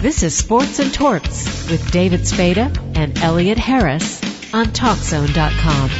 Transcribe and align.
This 0.00 0.22
is 0.22 0.34
Sports 0.34 0.78
and 0.78 0.94
Torts 0.94 1.68
with 1.70 1.90
David 1.90 2.26
Spada 2.26 2.72
and 2.94 3.18
Elliot 3.18 3.58
Harris 3.58 4.18
on 4.54 4.68
TalkZone.com. 4.68 5.90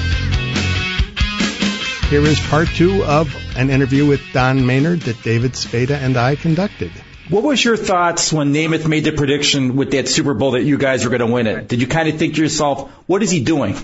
Here 2.08 2.22
is 2.22 2.40
part 2.48 2.68
two 2.68 3.04
of 3.04 3.36
an 3.58 3.68
interview 3.68 4.06
with 4.06 4.22
Don 4.32 4.64
Maynard 4.64 5.00
that 5.02 5.22
David 5.22 5.54
Spada 5.54 5.98
and 5.98 6.16
I 6.16 6.36
conducted. 6.36 6.90
What 7.28 7.42
was 7.42 7.62
your 7.62 7.76
thoughts 7.76 8.32
when 8.32 8.54
Namath 8.54 8.88
made 8.88 9.04
the 9.04 9.12
prediction 9.12 9.76
with 9.76 9.90
that 9.90 10.08
Super 10.08 10.32
Bowl 10.32 10.52
that 10.52 10.62
you 10.62 10.78
guys 10.78 11.04
were 11.04 11.10
going 11.10 11.28
to 11.28 11.34
win 11.34 11.46
it? 11.46 11.68
Did 11.68 11.82
you 11.82 11.86
kind 11.86 12.08
of 12.08 12.16
think 12.16 12.36
to 12.36 12.40
yourself, 12.40 12.90
what 13.06 13.22
is 13.22 13.30
he 13.30 13.44
doing? 13.44 13.76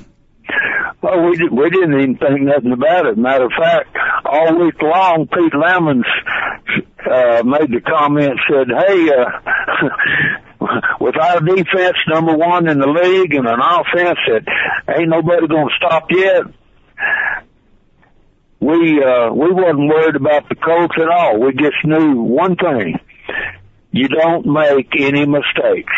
Well, 1.03 1.29
we, 1.29 1.37
did, 1.37 1.53
we 1.53 1.69
didn't 1.69 1.93
even 1.93 2.17
think 2.17 2.41
nothing 2.41 2.73
about 2.73 3.05
it. 3.05 3.19
Matter 3.19 3.45
of 3.45 3.53
fact, 3.53 3.95
all 4.25 4.65
week 4.65 4.81
long, 4.81 5.29
Pete 5.29 5.53
Lammons 5.53 6.07
uh, 7.07 7.43
made 7.45 7.71
the 7.71 7.81
comment, 7.81 8.39
said, 8.51 8.69
hey, 8.69 9.11
uh, 9.11 10.69
with 11.01 11.17
our 11.17 11.41
defense 11.41 11.97
number 12.09 12.37
one 12.37 12.69
in 12.69 12.79
the 12.79 12.87
league 12.87 13.35
and 13.35 13.47
an 13.47 13.61
offense 13.61 14.19
that 14.29 14.45
ain't 14.97 15.09
nobody 15.09 15.47
gonna 15.47 15.71
stop 15.77 16.11
yet, 16.11 16.43
we, 18.61 19.03
uh, 19.03 19.31
we 19.33 19.53
wasn't 19.53 19.89
worried 19.89 20.17
about 20.17 20.49
the 20.49 20.55
Colts 20.57 20.95
at 20.97 21.09
all. 21.09 21.39
We 21.41 21.53
just 21.53 21.85
knew 21.85 22.23
one 22.23 22.57
thing. 22.57 22.99
You 23.93 24.09
don't 24.09 24.47
make 24.47 24.93
any 24.99 25.27
mistakes. 25.27 25.93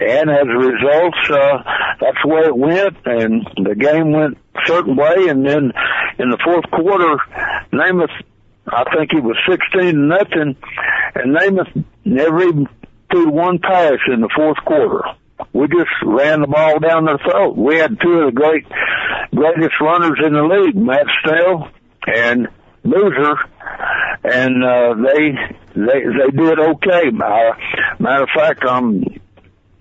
And 0.00 0.30
as 0.30 0.46
a 0.46 0.56
result, 0.56 1.14
uh, 1.28 1.62
that's 2.00 2.16
the 2.22 2.28
way 2.28 2.42
it 2.42 2.56
went, 2.56 2.96
and 3.04 3.46
the 3.56 3.74
game 3.74 4.12
went 4.12 4.38
a 4.54 4.60
certain 4.66 4.94
way, 4.94 5.26
and 5.28 5.44
then 5.44 5.72
in 6.18 6.30
the 6.30 6.38
fourth 6.44 6.70
quarter, 6.70 7.16
Namath, 7.72 8.14
I 8.72 8.84
think 8.94 9.12
it 9.12 9.22
was 9.22 9.36
16 9.48 9.80
to 9.80 9.92
nothing, 9.92 10.56
and 11.14 11.36
Namath 11.36 11.84
never 12.04 12.42
even 12.42 12.68
threw 13.10 13.30
one 13.30 13.58
pass 13.58 13.98
in 14.12 14.20
the 14.20 14.30
fourth 14.34 14.58
quarter. 14.64 15.02
We 15.52 15.68
just 15.68 15.90
ran 16.04 16.40
the 16.40 16.46
ball 16.46 16.78
down 16.78 17.04
their 17.04 17.18
throat. 17.18 17.56
We 17.56 17.76
had 17.76 18.00
two 18.00 18.20
of 18.20 18.26
the 18.26 18.32
great, 18.32 18.66
greatest 19.34 19.80
runners 19.80 20.18
in 20.24 20.32
the 20.32 20.42
league, 20.42 20.76
Matt 20.76 21.06
Snell 21.22 21.70
and 22.06 22.48
Boozer, 22.84 23.34
and 24.24 24.64
uh, 24.64 24.94
they 24.94 25.30
they 25.74 26.00
they 26.00 26.30
did 26.36 26.58
okay. 26.58 27.08
Uh, 27.08 27.52
matter 27.98 28.24
of 28.24 28.30
fact, 28.34 28.64
I'm 28.64 29.04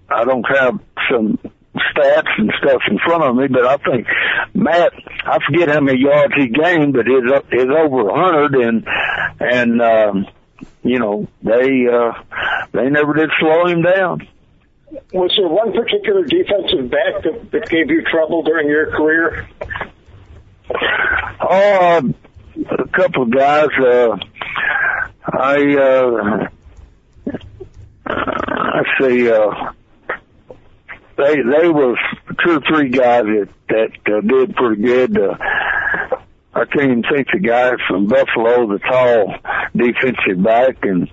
I 0.10 0.24
don't 0.24 0.46
have 0.48 0.80
some 1.12 1.40
stats 1.94 2.30
and 2.38 2.52
stuff 2.60 2.82
in 2.90 3.00
front 3.00 3.24
of 3.24 3.36
me, 3.36 3.48
but 3.48 3.66
I 3.66 3.78
think 3.78 4.08
Matt, 4.54 4.94
I 5.26 5.40
forget 5.46 5.70
how 5.70 5.82
many 5.82 6.00
yards 6.00 6.34
he 6.36 6.48
gained, 6.48 6.94
but 6.94 7.08
it's 7.08 7.46
it's 7.52 7.72
over 7.72 8.10
a 8.10 8.16
hundred, 8.16 8.56
and 8.56 8.88
and 9.40 9.82
um, 9.82 10.28
you 10.84 11.00
know 11.00 11.28
they 11.44 11.88
uh, 11.88 12.14
they 12.72 12.90
never 12.90 13.14
did 13.14 13.30
slow 13.40 13.68
him 13.68 13.82
down. 13.82 14.28
Was 15.14 15.34
there 15.38 15.48
one 15.50 15.74
particular 15.74 16.24
defensive 16.24 16.90
back 16.90 17.24
that, 17.24 17.52
that 17.52 17.70
gave 17.70 17.90
you 17.90 18.04
trouble 18.04 18.42
during 18.44 18.70
your 18.70 18.90
career? 18.92 19.50
Oh, 21.42 22.14
a 22.72 22.88
couple 22.90 23.24
of 23.24 23.32
guys. 23.32 23.68
Uh, 23.80 24.18
I 25.26 25.76
uh, 25.76 26.48
let's 28.76 28.90
see. 29.02 29.30
Uh, 29.30 29.72
they 31.18 31.36
they 31.36 31.68
was 31.68 31.98
two 32.46 32.58
or 32.58 32.62
three 32.62 32.90
guys 32.90 33.24
that 33.24 33.50
that 33.70 34.14
uh, 34.14 34.22
did 34.22 34.56
pretty 34.56 34.82
good. 34.82 35.20
Uh, 35.20 35.36
I 36.54 36.66
can't 36.66 36.92
even 36.92 37.04
think 37.04 37.28
the 37.32 37.40
guy 37.40 37.72
from 37.88 38.08
Buffalo, 38.08 38.68
the 38.68 38.80
tall 38.80 39.36
defensive 39.76 40.44
back, 40.44 40.78
and 40.84 41.10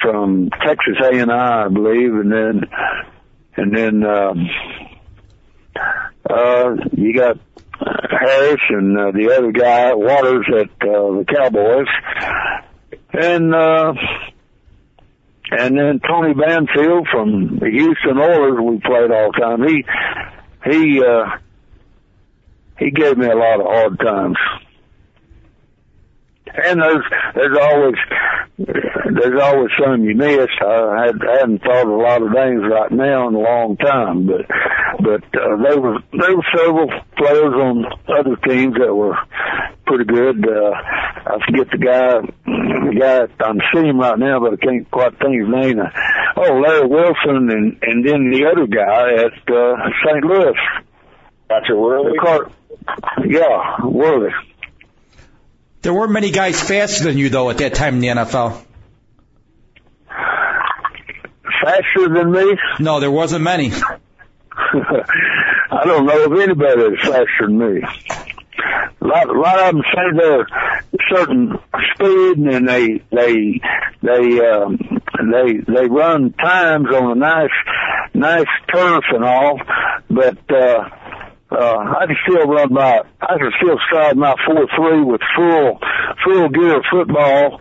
from 0.00 0.50
Texas 0.64 0.96
A 1.02 1.18
and 1.18 1.32
I, 1.32 1.64
I 1.64 1.68
believe, 1.68 2.14
and 2.14 2.32
then 2.32 2.62
and 3.56 3.76
then 3.76 4.04
um, 4.04 4.48
uh, 6.28 6.76
you 6.92 7.14
got 7.14 7.38
Harris 8.10 8.60
and 8.68 8.98
uh, 8.98 9.10
the 9.12 9.34
other 9.36 9.52
guy 9.52 9.94
Waters 9.94 10.46
at 10.48 10.88
uh, 10.88 11.18
the 11.18 11.24
Cowboys, 11.28 11.86
and. 13.12 13.54
uh 13.54 13.94
and 15.50 15.76
then 15.76 16.00
Tony 16.00 16.32
Banfield 16.34 17.08
from 17.10 17.58
the 17.58 17.70
Houston 17.70 18.18
Oilers, 18.18 18.60
we 18.62 18.78
played 18.80 19.10
all 19.10 19.32
the 19.32 19.38
time. 19.40 19.62
He, 19.66 19.84
he, 20.70 21.02
uh, 21.04 21.26
he 22.78 22.90
gave 22.90 23.18
me 23.18 23.26
a 23.26 23.34
lot 23.34 23.60
of 23.60 23.66
hard 23.66 23.98
times. 23.98 24.36
And 26.46 26.80
there's, 26.80 27.04
there's 27.34 27.58
always, 27.60 27.94
there's 28.66 29.40
always 29.40 29.70
some 29.80 30.04
you 30.04 30.14
miss. 30.14 30.48
I, 30.60 31.06
had, 31.06 31.16
I 31.26 31.32
hadn't 31.40 31.62
thought 31.62 31.86
of 31.86 31.88
a 31.88 31.96
lot 31.96 32.22
of 32.22 32.32
things 32.32 32.62
right 32.70 32.92
now 32.92 33.28
in 33.28 33.34
a 33.34 33.38
long 33.38 33.76
time, 33.76 34.26
but, 34.26 34.46
but, 35.02 35.24
uh, 35.40 35.56
there 35.62 35.80
were, 35.80 35.98
there 36.12 36.36
were 36.36 36.44
several 36.54 36.88
players 37.16 37.54
on 37.54 37.86
other 38.08 38.36
teams 38.46 38.74
that 38.74 38.94
were 38.94 39.16
pretty 39.86 40.04
good. 40.04 40.46
Uh, 40.46 40.72
I 40.72 41.38
forget 41.46 41.70
the 41.70 41.78
guy, 41.78 42.20
the 42.44 42.96
guy, 43.00 43.44
I'm 43.44 43.60
seeing 43.72 43.86
him 43.86 44.00
right 44.00 44.18
now, 44.18 44.40
but 44.40 44.54
I 44.54 44.56
can't 44.56 44.90
quite 44.90 45.18
think 45.18 45.40
his 45.40 45.48
name. 45.48 45.80
Oh, 46.36 46.60
Larry 46.60 46.86
Wilson 46.86 47.50
and, 47.50 47.78
and 47.82 48.06
then 48.06 48.30
the 48.30 48.46
other 48.50 48.66
guy 48.66 49.24
at, 49.24 49.54
uh, 49.54 49.90
St. 50.04 50.24
Louis. 50.24 50.56
That's 51.48 51.66
Dr. 51.66 51.78
Worley? 51.78 52.16
Car- 52.18 52.50
yeah, 53.26 53.84
Worley. 53.84 54.30
There 55.82 55.94
weren't 55.94 56.12
many 56.12 56.30
guys 56.30 56.60
faster 56.60 57.04
than 57.04 57.16
you 57.16 57.30
though 57.30 57.48
at 57.50 57.58
that 57.58 57.74
time 57.74 57.94
in 57.94 58.00
the 58.00 58.08
NFL. 58.08 58.62
Faster 61.62 62.08
than 62.08 62.32
me? 62.32 62.56
No, 62.78 63.00
there 63.00 63.10
wasn't 63.10 63.42
many. 63.42 63.72
I 64.52 65.84
don't 65.84 66.06
know 66.06 66.24
of 66.24 66.38
anybody 66.38 66.82
that's 66.82 67.08
faster 67.08 67.46
than 67.46 67.58
me. 67.58 67.82
A 69.02 69.06
lot, 69.06 69.28
a 69.28 69.40
lot 69.40 69.58
of 69.60 69.74
them 69.74 69.82
say 69.94 70.18
they're 70.18 70.46
certain 71.08 71.58
speed 71.94 72.38
and 72.38 72.68
they 72.68 73.02
they 73.10 73.60
they 74.02 74.50
um, 74.50 74.78
they 75.32 75.58
they 75.66 75.86
run 75.86 76.32
times 76.34 76.88
on 76.92 77.12
a 77.12 77.14
nice 77.14 77.50
nice 78.12 78.46
turf 78.72 79.04
and 79.10 79.24
all, 79.24 79.58
but 80.10 80.38
uh, 80.50 80.90
uh, 81.50 81.96
I 82.00 82.06
can 82.06 82.16
still 82.22 82.46
run 82.46 82.72
my 82.72 83.02
I 83.20 83.38
can 83.38 83.52
still 83.60 83.78
stride 83.86 84.16
my 84.16 84.34
four 84.46 84.66
three 84.76 85.02
with 85.02 85.20
full 85.36 85.80
full 86.24 86.48
gear 86.48 86.80
football 86.90 87.60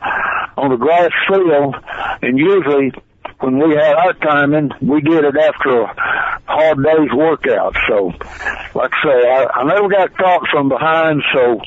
on 0.57 0.71
the 0.71 0.77
grass 0.77 1.11
field, 1.27 1.75
and 2.21 2.37
usually 2.37 2.91
when 3.39 3.57
we 3.57 3.75
had 3.75 3.95
our 3.95 4.13
timing, 4.13 4.71
we 4.81 5.01
did 5.01 5.23
it 5.23 5.35
after 5.37 5.81
a 5.81 5.95
hard 6.45 6.83
day's 6.83 7.11
workout. 7.15 7.75
So, 7.87 8.11
like 8.75 8.91
I 8.93 9.03
say, 9.03 9.29
I, 9.29 9.47
I 9.55 9.63
never 9.63 9.87
got 9.87 10.15
caught 10.17 10.47
from 10.51 10.69
behind, 10.69 11.21
so 11.33 11.59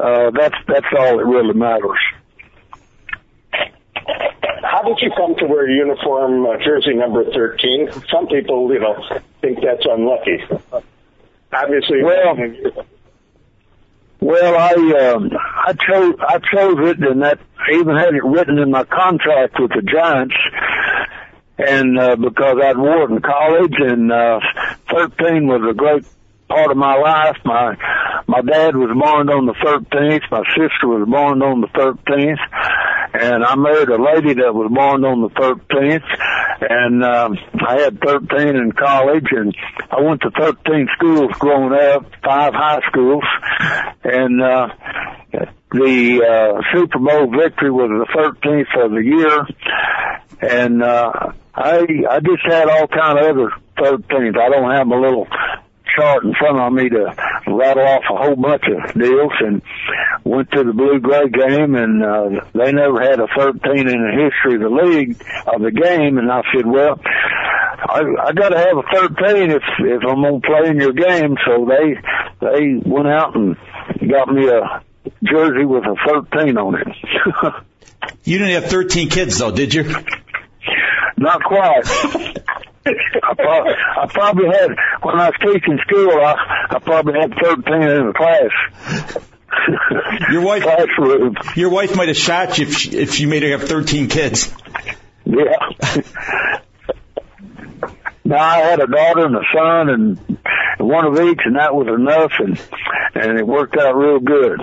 uh, 0.00 0.30
that's 0.36 0.56
that's 0.66 0.86
all 0.98 1.18
that 1.18 1.24
really 1.24 1.54
matters. 1.54 1.98
How 4.62 4.82
did 4.82 4.98
you 5.00 5.10
come 5.16 5.34
to 5.36 5.46
wear 5.46 5.68
uniform 5.68 6.44
uh, 6.46 6.56
jersey 6.58 6.94
number 6.94 7.24
13? 7.24 7.90
Some 8.12 8.26
people, 8.26 8.72
you 8.72 8.80
know, 8.80 8.96
think 9.40 9.58
that's 9.62 9.84
unlucky. 9.84 10.42
Obviously, 11.52 12.02
well, 12.02 12.36
well, 14.20 14.56
I 14.56 14.72
um, 15.12 15.30
I 15.34 15.72
chose 15.72 16.14
I 16.20 16.38
chose 16.38 16.76
it, 16.90 16.98
and 16.98 17.22
that 17.22 17.38
I 17.58 17.78
even 17.78 17.96
had 17.96 18.14
it 18.14 18.24
written 18.24 18.58
in 18.58 18.70
my 18.70 18.84
contract 18.84 19.56
with 19.58 19.70
the 19.70 19.82
Giants 19.82 20.34
and 21.58 21.98
uh, 21.98 22.16
because 22.16 22.56
I'd 22.62 22.78
wore 22.78 23.04
it 23.04 23.10
in 23.10 23.20
college, 23.20 23.74
and 23.78 24.12
uh, 24.12 24.40
13 24.92 25.48
was 25.48 25.68
a 25.68 25.74
great 25.74 26.04
part 26.48 26.70
of 26.70 26.76
my 26.76 26.94
life. 26.94 27.36
My 27.44 27.76
my 28.26 28.40
dad 28.42 28.76
was 28.76 28.90
born 28.94 29.28
on 29.28 29.46
the 29.46 29.54
13th. 29.54 30.30
My 30.30 30.44
sister 30.54 30.86
was 30.86 31.08
born 31.08 31.42
on 31.42 31.60
the 31.60 31.66
13th, 31.68 32.38
and 33.14 33.44
I 33.44 33.54
married 33.56 33.88
a 33.88 34.02
lady 34.02 34.34
that 34.34 34.54
was 34.54 34.70
born 34.72 35.04
on 35.04 35.22
the 35.22 35.30
13th. 35.30 36.04
And 36.60 37.04
um, 37.04 37.38
I 37.66 37.80
had 37.80 38.00
13 38.00 38.56
in 38.56 38.72
college, 38.72 39.26
and 39.30 39.54
I 39.90 40.00
went 40.00 40.22
to 40.22 40.30
13 40.30 40.88
schools 40.96 41.30
growing 41.38 41.72
up, 41.72 42.06
five 42.24 42.54
high 42.54 42.80
schools, 42.90 43.24
and. 44.04 44.42
uh 44.42 44.68
the 45.70 46.22
uh, 46.24 46.62
Super 46.72 46.98
Bowl 46.98 47.30
victory 47.30 47.70
was 47.70 47.90
the 47.90 48.06
13th 48.16 48.84
of 48.84 48.90
the 48.92 49.04
year, 49.04 49.46
and 50.40 50.82
uh, 50.82 51.12
I 51.54 51.86
I 52.08 52.20
just 52.20 52.42
had 52.46 52.68
all 52.68 52.86
kind 52.86 53.18
of 53.18 53.36
other 53.36 53.50
13s. 53.76 54.38
I 54.38 54.48
don't 54.48 54.70
have 54.70 54.86
my 54.86 54.96
little 54.96 55.26
chart 55.98 56.24
in 56.24 56.34
front 56.34 56.58
of 56.58 56.72
me 56.72 56.88
to 56.88 57.14
rattle 57.46 57.86
off 57.86 58.04
a 58.10 58.16
whole 58.16 58.36
bunch 58.36 58.62
of 58.66 58.94
deals, 58.94 59.32
and 59.40 59.62
went 60.24 60.50
to 60.52 60.64
the 60.64 60.72
Blue 60.72 61.00
Gray 61.00 61.28
game, 61.28 61.74
and 61.74 62.02
uh, 62.02 62.44
they 62.54 62.72
never 62.72 63.00
had 63.02 63.20
a 63.20 63.26
13 63.36 63.58
in 63.76 63.86
the 63.86 64.30
history 64.30 64.54
of 64.54 64.62
the 64.62 64.70
league 64.70 65.20
of 65.46 65.62
the 65.62 65.70
game, 65.70 66.18
and 66.18 66.30
I 66.30 66.42
said, 66.54 66.66
well. 66.66 67.00
I, 67.80 68.00
I 68.00 68.32
got 68.32 68.48
to 68.48 68.58
have 68.58 68.76
a 68.76 68.82
13 68.92 69.52
if 69.52 69.62
if 69.78 70.02
I'm 70.02 70.20
gonna 70.20 70.40
play 70.40 70.68
in 70.68 70.80
your 70.80 70.92
game. 70.92 71.36
So 71.46 71.64
they 71.64 71.94
they 72.40 72.74
went 72.84 73.06
out 73.06 73.36
and 73.36 73.56
got 74.10 74.28
me 74.32 74.48
a 74.48 74.82
jersey 75.22 75.64
with 75.64 75.84
a 75.84 75.94
13 76.32 76.58
on 76.58 76.74
it. 76.74 76.88
you 78.24 78.38
didn't 78.38 78.62
have 78.62 78.70
13 78.70 79.10
kids 79.10 79.38
though, 79.38 79.52
did 79.52 79.72
you? 79.74 79.94
not 81.16 81.42
quite. 81.44 81.84
I, 83.22 83.34
pro- 83.34 83.74
I 84.02 84.06
probably 84.08 84.46
had 84.46 84.70
when 85.02 85.20
I 85.20 85.30
was 85.30 85.34
teaching 85.40 85.78
school. 85.86 86.10
I, 86.12 86.66
I 86.70 86.78
probably 86.78 87.14
had 87.20 87.34
thirteen 87.42 87.82
in 87.82 88.06
the 88.06 88.12
class. 88.14 89.24
Your 90.30 90.42
wife, 90.42 90.62
classroom. 90.62 91.36
your 91.56 91.70
wife 91.70 91.96
might 91.96 92.08
have 92.08 92.16
shot 92.16 92.58
you 92.58 92.66
if 92.66 92.76
she, 92.76 92.90
if 92.96 93.18
you 93.20 93.28
made 93.28 93.42
her 93.42 93.50
have 93.50 93.62
13 93.66 94.08
kids. 94.08 94.54
Yeah. 95.24 95.56
no, 98.24 98.36
I 98.36 98.58
had 98.58 98.80
a 98.80 98.86
daughter 98.86 99.26
and 99.26 99.36
a 99.36 99.42
son, 99.54 99.88
and 99.88 100.38
one 100.78 101.04
of 101.06 101.14
each, 101.20 101.40
and 101.44 101.56
that 101.56 101.74
was 101.74 101.88
enough, 101.88 102.32
and 102.38 102.60
and 103.14 103.38
it 103.38 103.46
worked 103.46 103.76
out 103.76 103.96
real 103.96 104.20
good. 104.20 104.60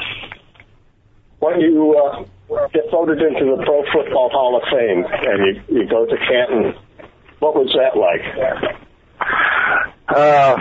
When 1.40 1.60
you 1.60 1.98
uh, 1.98 2.26
get 2.74 2.90
voted 2.92 3.22
into 3.22 3.56
the 3.58 3.64
Pro 3.64 3.84
Football 3.92 4.30
Hall 4.30 4.58
of 4.58 4.64
Fame 4.72 5.04
and 5.06 5.58
you, 5.68 5.82
you 5.82 5.90
go 5.90 6.06
to 6.06 6.18
Canton, 6.18 6.76
what 7.40 7.56
was 7.56 7.74
that 7.78 7.98
like? 7.98 8.22
Uh, 10.08 10.58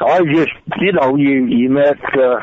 I 0.00 0.20
just, 0.32 0.52
you 0.80 0.92
know, 0.92 1.16
you 1.16 1.46
you 1.46 1.70
met 1.70 1.98
uh, 2.14 2.40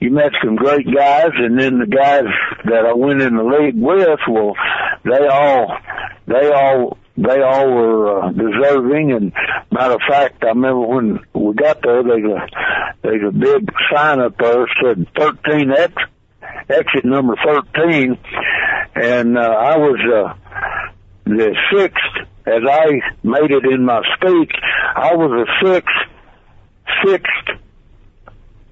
you 0.00 0.10
met 0.10 0.32
some 0.42 0.56
great 0.56 0.86
guys, 0.92 1.30
and 1.36 1.58
then 1.58 1.78
the 1.78 1.86
guys 1.86 2.24
that 2.64 2.86
I 2.86 2.92
went 2.92 3.22
in 3.22 3.36
the 3.36 3.44
league 3.44 3.76
with, 3.76 4.18
well, 4.28 4.54
they 5.04 5.26
all 5.28 5.78
they 6.26 6.50
all 6.50 6.98
they 7.16 7.40
all 7.40 7.70
were 7.70 8.24
uh, 8.24 8.32
deserving. 8.32 9.12
And 9.12 9.32
matter 9.70 9.94
of 9.94 10.00
fact, 10.08 10.42
I 10.42 10.48
remember 10.48 10.80
when 10.80 11.20
we 11.34 11.54
got 11.54 11.82
there, 11.82 12.02
there's 12.02 12.24
a 12.24 12.46
there's 13.02 13.28
a 13.28 13.32
big 13.32 13.70
sign 13.94 14.20
up 14.20 14.36
there 14.38 14.66
said 14.82 15.06
13 15.16 15.70
ex, 15.70 15.92
exit 16.68 17.04
number 17.04 17.36
13, 17.44 18.18
and 18.96 19.38
uh, 19.38 19.40
I 19.40 19.76
was 19.76 20.00
uh, 20.00 20.34
the 21.26 21.54
sixth. 21.72 22.28
As 22.44 22.62
I 22.68 23.00
made 23.22 23.50
it 23.50 23.64
in 23.64 23.84
my 23.84 24.02
speech, 24.16 24.52
I 24.96 25.14
was 25.14 25.46
the 25.46 25.66
sixth 25.68 26.12
sixth 27.04 27.62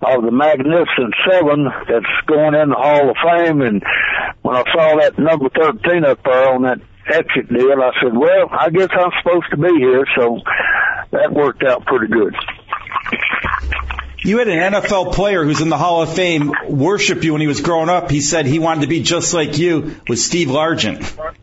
of 0.03 0.25
the 0.25 0.31
Magnificent 0.31 1.15
Seven 1.29 1.69
that's 1.89 2.27
going 2.27 2.55
in 2.55 2.71
the 2.71 2.77
Hall 2.77 3.11
of 3.11 3.17
Fame. 3.23 3.61
And 3.63 3.83
when 4.43 4.57
I 4.57 4.65
saw 4.73 4.97
that 4.99 5.19
number 5.19 5.49
13 5.51 6.05
up 6.05 6.23
there 6.25 6.49
on 6.53 6.63
that 6.63 6.81
exit 7.07 7.49
deal, 7.49 7.83
I 7.83 7.93
said, 8.03 8.17
well, 8.17 8.49
I 8.51 8.71
guess 8.71 8.89
I'm 8.93 9.11
supposed 9.23 9.51
to 9.51 9.57
be 9.57 9.79
here. 9.79 10.07
So 10.17 10.41
that 11.11 11.33
worked 11.33 11.63
out 11.65 11.85
pretty 11.85 12.07
good. 12.09 12.35
You 14.23 14.39
had 14.39 14.49
an 14.49 14.75
NFL 14.75 15.15
player 15.15 15.45
who's 15.45 15.63
in 15.63 15.71
the 15.71 15.79
Hall 15.79 16.03
of 16.03 16.15
Fame 16.15 16.53
worship 16.69 17.25
you 17.25 17.33
when 17.33 17.41
he 17.41 17.47
was 17.47 17.63
growing 17.63 17.89
up. 17.89 18.11
He 18.11 18.21
said 18.21 18.45
he 18.45 18.59
wanted 18.59 18.83
to 18.83 18.87
be 18.87 19.03
just 19.03 19.33
like 19.33 19.57
you 19.57 19.97
with 20.09 20.19
Steve 20.19 20.49
Largent. 20.49 21.35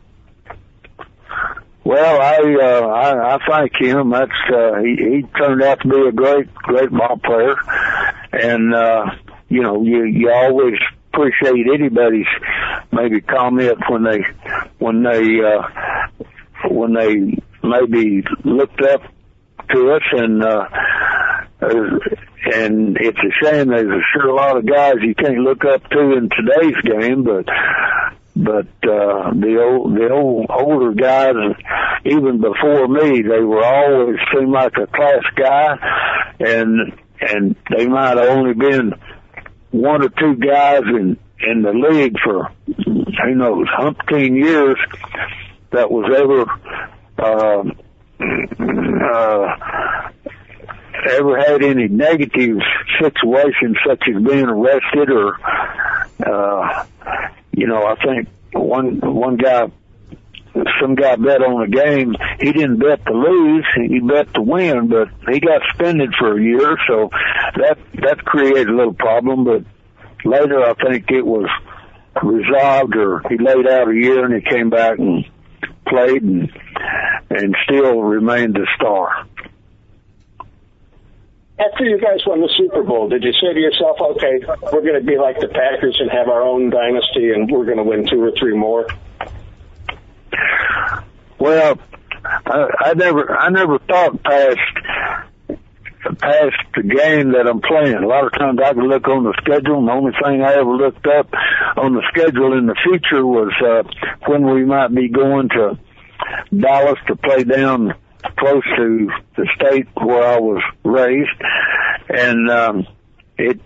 Well, 1.88 2.20
I 2.22 2.36
uh, 2.36 2.88
I, 2.88 3.36
I 3.36 3.38
thank 3.50 3.80
him. 3.80 4.10
That's 4.10 4.30
uh, 4.54 4.80
he, 4.84 4.98
he 4.98 5.22
turned 5.40 5.64
out 5.64 5.80
to 5.80 5.88
be 5.88 6.08
a 6.10 6.12
great 6.12 6.54
great 6.54 6.92
ball 6.92 7.16
player, 7.24 7.56
and 8.34 8.76
uh, 8.76 9.06
you 9.48 9.62
know 9.62 9.82
you 9.84 10.04
you 10.04 10.30
always 10.30 10.74
appreciate 11.14 11.66
anybody's 11.74 12.28
maybe 12.92 13.22
comment 13.22 13.78
when 13.88 14.04
they 14.04 14.20
when 14.80 15.02
they 15.02 15.40
uh, 15.40 15.62
when 16.70 16.94
they 16.94 17.42
maybe 17.64 18.22
looked 18.44 18.82
up 18.82 19.04
to 19.70 19.92
us. 19.94 20.04
And 20.12 20.44
uh, 20.44 20.68
uh, 21.62 22.00
and 22.54 22.98
it's 23.00 23.18
a 23.18 23.46
shame. 23.46 23.70
There's 23.70 24.04
sure 24.14 24.28
a 24.28 24.36
lot 24.36 24.58
of 24.58 24.66
guys 24.66 24.96
you 25.02 25.16
can't 25.16 25.38
look 25.38 25.64
up 25.64 25.90
to 25.92 26.18
in 26.18 26.28
today's 26.36 26.82
game, 26.82 27.24
but 27.24 27.46
but 28.44 28.68
uh 28.88 29.34
the 29.34 29.60
old 29.62 29.96
the 29.96 30.10
old 30.12 30.46
older 30.50 30.94
guys 30.94 31.34
even 32.06 32.40
before 32.40 32.88
me 32.88 33.22
they 33.22 33.40
were 33.40 33.64
always 33.64 34.18
seemed 34.34 34.52
like 34.52 34.74
a 34.78 34.88
class 34.88 35.24
guy. 35.36 35.78
And 36.40 36.94
and 37.20 37.56
they 37.76 37.88
might 37.88 38.18
have 38.18 38.30
only 38.30 38.54
been 38.54 38.94
one 39.72 40.04
or 40.04 40.10
two 40.10 40.36
guys 40.36 40.84
in 40.86 41.18
in 41.40 41.62
the 41.62 41.72
league 41.72 42.16
for 42.24 42.52
who 42.86 43.36
knows 43.36 43.68
umpteen 43.80 44.36
years 44.36 44.78
that 45.72 45.90
was 45.92 46.12
ever 46.16 46.46
uh 47.20 47.64
uh 49.04 50.10
ever 51.12 51.38
had 51.38 51.64
any 51.64 51.88
negative 51.88 52.58
situations 53.00 53.78
such 53.86 54.04
as 54.08 54.24
being 54.24 54.46
arrested 54.46 55.10
or 55.12 55.38
uh 56.26 56.86
you 57.58 57.66
know, 57.66 57.84
I 57.88 57.96
think 57.96 58.30
one 58.54 59.00
one 59.02 59.36
guy, 59.36 59.72
some 60.80 60.94
guy 60.94 61.16
bet 61.16 61.42
on 61.42 61.64
a 61.64 61.68
game. 61.68 62.16
He 62.40 62.54
didn't 62.54 62.78
bet 62.78 63.04
to 63.08 63.14
lose; 63.14 63.66
he 63.76 64.00
bet 64.00 64.32
to 64.36 64.44
win. 64.44 64.90
But 64.90 65.10
he 65.28 65.40
got 65.40 65.64
suspended 65.72 66.14
for 66.20 66.38
a 66.38 66.42
year, 66.42 66.78
so 66.88 67.10
that 67.56 67.80
that 67.96 68.24
created 68.24 68.70
a 68.70 68.76
little 68.76 68.94
problem. 68.94 69.44
But 69.44 69.64
later, 70.24 70.64
I 70.64 70.76
think 70.76 71.10
it 71.10 71.26
was 71.26 71.50
resolved, 72.24 72.96
or 72.96 73.24
he 73.28 73.40
laid 73.40 73.68
out 73.68 73.90
a 73.90 73.96
year 73.96 74.24
and 74.24 74.36
he 74.36 74.48
came 74.48 74.70
back 74.70 75.00
and 75.00 75.26
played 75.88 76.22
and 76.22 76.52
and 77.32 77.56
still 77.64 78.04
remained 78.04 78.56
a 78.56 78.66
star. 78.76 79.26
After 81.60 81.86
you 81.86 82.00
guys 82.00 82.20
won 82.28 82.42
the 82.42 82.54
Super 82.56 82.84
Bowl, 82.84 83.10
did 83.10 83.24
you 83.24 83.32
say 83.34 83.52
to 83.52 83.60
yourself, 83.60 83.98
okay, 84.00 84.40
we're 84.72 84.82
going 84.82 85.00
to 85.00 85.06
be 85.06 85.18
like 85.18 85.40
the 85.40 85.48
Packers 85.48 85.98
and 86.00 86.10
have 86.12 86.28
our 86.28 86.44
own 86.44 86.70
dynasty 86.70 87.32
and 87.32 87.50
we're 87.50 87.66
going 87.66 87.78
to 87.78 87.84
win 87.84 88.08
two 88.08 88.22
or 88.22 88.32
three 88.40 88.56
more? 88.56 88.86
Well, 91.40 91.80
I, 92.24 92.68
I 92.80 92.94
never, 92.94 93.36
I 93.36 93.50
never 93.50 93.80
thought 93.80 94.22
past, 94.24 94.60
past 96.20 96.56
the 96.76 96.84
game 96.84 97.32
that 97.32 97.48
I'm 97.50 97.62
playing. 97.62 98.04
A 98.04 98.08
lot 98.08 98.26
of 98.26 98.34
times 98.34 98.60
I 98.64 98.74
can 98.74 98.88
look 98.88 99.08
on 99.08 99.24
the 99.24 99.34
schedule 99.42 99.80
and 99.80 99.88
the 99.88 99.94
only 99.94 100.12
thing 100.24 100.44
I 100.44 100.54
ever 100.54 100.76
looked 100.76 101.08
up 101.08 101.34
on 101.76 101.96
the 101.96 102.04
schedule 102.10 102.56
in 102.56 102.68
the 102.68 102.76
future 102.84 103.26
was, 103.26 103.52
uh, 103.66 103.82
when 104.28 104.46
we 104.46 104.64
might 104.64 104.94
be 104.94 105.10
going 105.10 105.50
to 105.50 105.80
Dallas 106.56 107.00
to 107.08 107.16
play 107.16 107.44
down 107.44 107.96
close 108.38 108.64
to 108.76 109.10
the 109.36 109.48
state 109.56 109.88
where 109.96 110.24
I 110.24 110.40
was 110.40 110.62
raised, 110.84 111.42
and 112.10 112.50
um, 112.50 112.88
it 113.38 113.60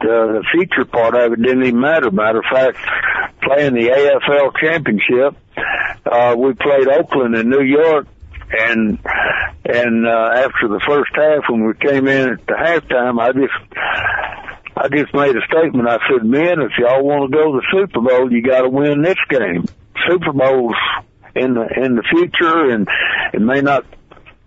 uh, 0.00 0.38
the 0.38 0.44
feature 0.52 0.84
part 0.84 1.16
of 1.16 1.32
it 1.32 1.42
didn't 1.42 1.64
even 1.64 1.80
matter. 1.80 2.10
Matter 2.10 2.38
of 2.38 2.44
fact, 2.50 2.78
playing 3.42 3.74
the 3.74 3.88
AFL 3.88 4.52
championship, 4.60 5.36
uh, 6.06 6.36
we 6.38 6.54
played 6.54 6.88
Oakland 6.88 7.34
in 7.34 7.50
New 7.50 7.62
York, 7.62 8.06
and 8.50 8.98
and 9.64 10.06
uh, 10.06 10.30
after 10.34 10.68
the 10.68 10.80
first 10.86 11.10
half, 11.14 11.50
when 11.50 11.66
we 11.66 11.74
came 11.74 12.06
in 12.06 12.30
at 12.30 12.46
the 12.46 12.54
halftime, 12.54 13.20
I 13.20 13.32
just 13.32 13.78
I 14.76 14.88
just 14.88 15.12
made 15.12 15.36
a 15.36 15.44
statement. 15.46 15.88
I 15.88 15.98
said, 16.08 16.24
"Men, 16.24 16.60
if 16.60 16.72
y'all 16.78 17.04
want 17.04 17.30
to 17.30 17.36
go 17.36 17.52
to 17.52 17.60
the 17.60 17.66
Super 17.72 18.00
Bowl, 18.00 18.32
you 18.32 18.42
got 18.42 18.62
to 18.62 18.68
win 18.68 19.02
this 19.02 19.18
game. 19.28 19.64
Super 20.08 20.32
Bowls 20.32 20.76
in 21.34 21.54
the 21.54 21.66
in 21.76 21.96
the 21.96 22.04
future, 22.08 22.70
and 22.70 22.86
it 23.34 23.40
may 23.40 23.60
not 23.60 23.84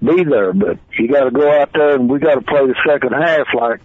be 0.04 0.24
there, 0.24 0.54
but 0.54 0.80
you 0.98 1.08
got 1.08 1.26
to 1.26 1.32
go 1.32 1.52
out 1.52 1.72
there 1.74 1.96
and 1.96 2.10
we 2.10 2.20
got 2.20 2.36
to 2.36 2.42
play 2.42 2.66
the 2.66 2.76
second 2.88 3.14
half 3.14 3.48
like 3.54 3.82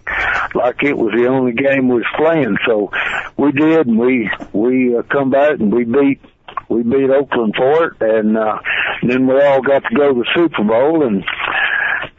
like 0.55 0.83
it 0.83 0.97
was 0.97 1.13
the 1.15 1.27
only 1.27 1.53
game 1.53 1.87
we 1.87 1.95
was 1.95 2.05
playing. 2.17 2.57
So 2.65 2.91
we 3.37 3.51
did, 3.51 3.87
and 3.87 3.99
we 3.99 4.29
we 4.51 4.97
uh, 4.97 5.03
come 5.03 5.29
back 5.29 5.59
and 5.59 5.71
we 5.71 5.83
beat 5.83 6.21
we 6.69 6.83
beat 6.83 7.09
Oakland 7.09 7.55
for 7.55 7.85
it, 7.85 7.93
and, 8.01 8.37
uh, 8.37 8.59
then 9.03 9.27
we 9.27 9.41
all 9.41 9.61
got 9.61 9.83
to 9.83 9.95
go 9.95 10.13
to 10.13 10.19
the 10.19 10.27
Super 10.35 10.63
Bowl 10.63 11.05
and 11.05 11.23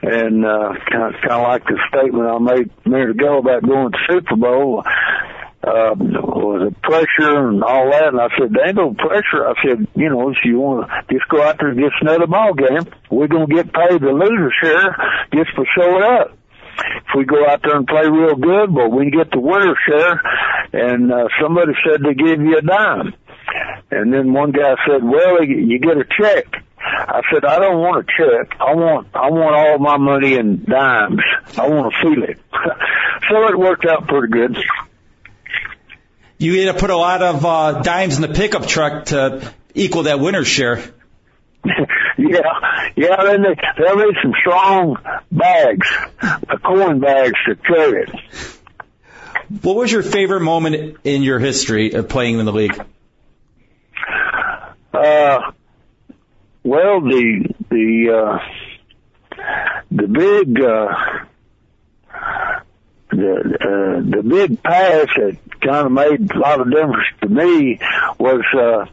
and 0.00 0.44
uh, 0.46 0.74
kind 0.90 1.14
of 1.14 1.20
kind 1.20 1.42
of 1.42 1.48
like 1.48 1.64
the 1.64 1.78
statement 1.88 2.28
I 2.28 2.38
made 2.38 2.70
a 2.86 2.88
minute 2.88 3.10
ago 3.10 3.38
about 3.38 3.66
going 3.66 3.92
to 3.92 3.98
Super 4.08 4.36
Bowl 4.36 4.84
uh, 5.68 5.94
was 5.94 6.72
it 6.72 6.82
pressure 6.82 7.48
and 7.48 7.62
all 7.62 7.90
that? 7.90 8.08
And 8.08 8.20
I 8.20 8.28
said, 8.38 8.52
there 8.52 8.66
ain't 8.66 8.76
no 8.76 8.94
pressure. 8.94 9.46
I 9.46 9.54
said, 9.62 9.86
you 9.94 10.08
know, 10.08 10.30
if 10.30 10.38
you 10.44 10.58
want 10.58 10.88
to 10.88 11.14
just 11.14 11.28
go 11.28 11.42
out 11.42 11.58
there 11.58 11.68
and 11.68 11.78
get 11.78 11.92
another 12.00 12.26
ball 12.26 12.54
game, 12.54 12.90
we're 13.10 13.28
going 13.28 13.48
to 13.48 13.54
get 13.54 13.72
paid 13.72 14.00
the 14.00 14.12
loser 14.12 14.52
share 14.62 14.96
just 15.34 15.50
for 15.54 15.66
showing 15.76 16.02
up. 16.02 16.36
If 16.78 17.16
we 17.16 17.24
go 17.24 17.46
out 17.46 17.62
there 17.62 17.76
and 17.76 17.86
play 17.86 18.08
real 18.08 18.36
good, 18.36 18.72
well, 18.72 18.90
we 18.90 19.10
get 19.10 19.30
the 19.30 19.40
winner 19.40 19.74
share. 19.86 20.22
And 20.72 21.12
uh, 21.12 21.28
somebody 21.40 21.72
said 21.84 22.00
they 22.02 22.14
give 22.14 22.40
you 22.40 22.58
a 22.58 22.62
dime. 22.62 23.14
And 23.90 24.12
then 24.12 24.32
one 24.32 24.52
guy 24.52 24.74
said, 24.86 25.02
well, 25.02 25.42
you 25.42 25.78
get 25.78 25.96
a 25.96 26.04
check. 26.04 26.62
I 26.80 27.22
said, 27.32 27.44
I 27.44 27.58
don't 27.58 27.80
want 27.80 28.06
a 28.08 28.12
check. 28.16 28.56
I 28.60 28.74
want, 28.74 29.08
I 29.14 29.30
want 29.30 29.56
all 29.56 29.78
my 29.78 29.96
money 29.96 30.34
in 30.34 30.64
dimes. 30.64 31.20
I 31.56 31.68
want 31.68 31.92
to 31.92 32.00
feel 32.00 32.22
it. 32.22 32.38
so 33.28 33.48
it 33.48 33.58
worked 33.58 33.86
out 33.86 34.06
pretty 34.06 34.28
good. 34.32 34.56
You 36.38 36.64
had 36.64 36.72
to 36.72 36.80
put 36.80 36.90
a 36.90 36.96
lot 36.96 37.20
of 37.20 37.44
uh, 37.44 37.82
dimes 37.82 38.16
in 38.16 38.22
the 38.22 38.28
pickup 38.28 38.66
truck 38.66 39.06
to 39.06 39.52
equal 39.74 40.04
that 40.04 40.20
winner's 40.20 40.46
share. 40.46 40.82
yeah, 41.64 42.40
yeah. 42.96 43.16
Then 43.24 43.42
they, 43.42 43.56
they'll 43.76 43.96
need 43.96 44.14
some 44.22 44.32
strong 44.40 44.96
bags, 45.32 45.88
uh, 46.22 46.58
coin 46.64 47.00
bags 47.00 47.34
to 47.46 47.56
carry 47.56 48.04
it. 48.04 48.10
What 49.62 49.76
was 49.76 49.90
your 49.90 50.04
favorite 50.04 50.42
moment 50.42 50.98
in 51.02 51.22
your 51.22 51.40
history 51.40 51.92
of 51.92 52.08
playing 52.08 52.38
in 52.38 52.46
the 52.46 52.52
league? 52.52 52.78
Uh, 54.92 55.40
well, 56.62 57.00
the 57.00 57.48
the 57.70 58.12
uh, 58.14 59.42
the 59.90 60.06
big 60.06 60.60
uh, 60.60 61.24
the 63.10 63.34
uh, 63.60 64.16
the 64.16 64.22
big 64.22 64.62
pass 64.62 65.08
that 65.16 65.38
kind 65.60 65.86
of 65.86 65.92
made 65.92 66.30
a 66.30 66.38
lot 66.38 66.60
of 66.60 66.70
difference 66.70 67.08
to 67.22 67.28
me 67.28 67.78
was 68.18 68.42
uh, 68.54 68.86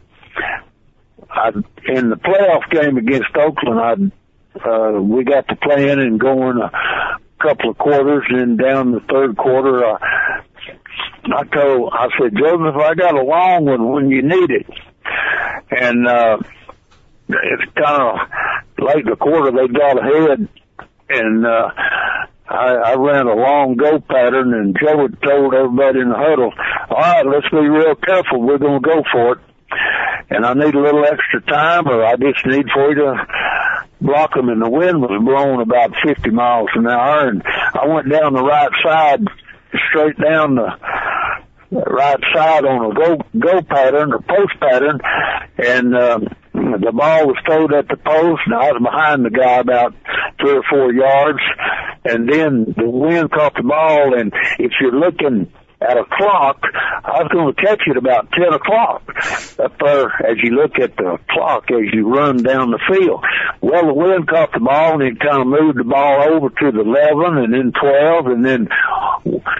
I 1.30 1.48
in 1.88 2.10
the 2.10 2.16
playoff 2.16 2.70
game 2.70 2.96
against 2.96 3.36
Oakland. 3.36 3.80
I 3.80 4.68
uh, 4.68 5.00
we 5.00 5.24
got 5.24 5.48
to 5.48 5.56
playing 5.56 6.00
and 6.00 6.18
going 6.18 6.58
a 6.58 7.18
couple 7.42 7.70
of 7.70 7.78
quarters, 7.78 8.24
and 8.30 8.58
down 8.58 8.92
the 8.92 9.00
third 9.00 9.36
quarter, 9.36 9.84
uh, 9.84 9.98
I 11.24 11.44
told 11.44 11.92
I 11.92 12.08
said 12.18 12.32
Joseph, 12.36 12.76
I 12.76 12.94
got 12.94 13.14
a 13.14 13.22
long 13.22 13.66
one 13.66 13.92
when 13.92 14.10
you 14.10 14.22
need 14.22 14.50
it, 14.50 14.66
and 15.70 16.06
uh, 16.06 16.38
it's 17.28 17.72
kind 17.74 18.02
of 18.02 18.18
late 18.78 19.04
in 19.04 19.10
the 19.10 19.16
quarter 19.16 19.50
they 19.52 19.68
got 19.68 19.98
ahead, 19.98 20.48
and 21.10 21.46
uh, 21.46 21.70
I, 22.48 22.74
I 22.74 22.94
ran 22.94 23.26
a 23.26 23.34
long 23.34 23.76
go 23.76 23.98
pattern, 23.98 24.54
and 24.54 24.76
Joe 24.80 25.02
had 25.02 25.20
told 25.22 25.54
everybody 25.54 26.00
in 26.00 26.10
the 26.10 26.16
huddle, 26.16 26.52
"All 26.90 26.96
right, 26.96 27.26
let's 27.26 27.48
be 27.50 27.58
real 27.58 27.94
careful. 27.96 28.42
We're 28.42 28.58
going 28.58 28.82
to 28.82 28.88
go 28.88 29.02
for 29.12 29.32
it." 29.32 29.38
And 30.30 30.44
I 30.46 30.54
need 30.54 30.74
a 30.74 30.80
little 30.80 31.04
extra 31.04 31.40
time, 31.42 31.86
or 31.88 32.04
I 32.04 32.16
just 32.16 32.46
need 32.46 32.66
for 32.72 32.88
you 32.90 32.94
to 32.96 33.26
block 34.00 34.34
them. 34.34 34.48
And 34.48 34.62
the 34.62 34.70
wind 34.70 35.00
was 35.00 35.20
blowing 35.24 35.60
about 35.60 35.94
50 36.04 36.30
miles 36.30 36.68
an 36.74 36.86
hour, 36.86 37.28
and 37.28 37.42
I 37.44 37.86
went 37.86 38.10
down 38.10 38.34
the 38.34 38.44
right 38.44 38.70
side, 38.84 39.26
straight 39.90 40.18
down 40.18 40.54
the 40.54 40.78
right 41.70 42.22
side 42.34 42.64
on 42.64 42.90
a 42.90 42.94
go 42.94 43.18
go 43.38 43.62
pattern 43.62 44.12
or 44.12 44.20
post 44.20 44.58
pattern, 44.60 45.00
and 45.58 45.96
um, 45.96 46.28
the 46.54 46.92
ball 46.92 47.26
was 47.26 47.36
thrown 47.44 47.74
at 47.74 47.88
the 47.88 47.96
post, 47.96 48.42
and 48.46 48.54
I 48.54 48.72
was 48.72 48.82
behind 48.82 49.24
the 49.24 49.30
guy 49.30 49.58
about 49.58 49.94
three 50.40 50.56
or 50.56 50.62
four 50.70 50.92
yards, 50.92 51.40
and 52.08 52.28
then 52.28 52.74
the 52.76 52.88
wind 52.88 53.30
caught 53.30 53.54
the 53.54 53.62
ball, 53.62 54.18
and 54.18 54.32
if 54.58 54.72
you're 54.80 54.98
looking 54.98 55.52
at 55.80 55.96
a 55.98 56.04
clock, 56.10 56.62
I 57.04 57.22
was 57.22 57.28
going 57.32 57.54
to 57.54 57.62
catch 57.62 57.82
it 57.86 57.96
about 57.96 58.32
10 58.32 58.52
o'clock 58.54 59.02
up 59.58 59.78
there 59.78 60.08
as 60.24 60.38
you 60.42 60.56
look 60.56 60.78
at 60.78 60.96
the 60.96 61.18
clock 61.30 61.70
as 61.70 61.92
you 61.92 62.08
run 62.08 62.42
down 62.42 62.70
the 62.70 62.80
field. 62.88 63.24
Well, 63.60 63.86
the 63.86 63.94
wind 63.94 64.26
caught 64.26 64.52
the 64.52 64.60
ball 64.60 64.94
and 64.94 65.02
it 65.02 65.20
kind 65.20 65.42
of 65.42 65.46
moved 65.46 65.78
the 65.78 65.84
ball 65.84 66.22
over 66.22 66.48
to 66.48 66.72
the 66.72 66.80
11 66.80 67.44
and 67.44 67.52
then 67.52 67.72
12 67.78 68.26
and 68.26 68.44
then, 68.44 68.68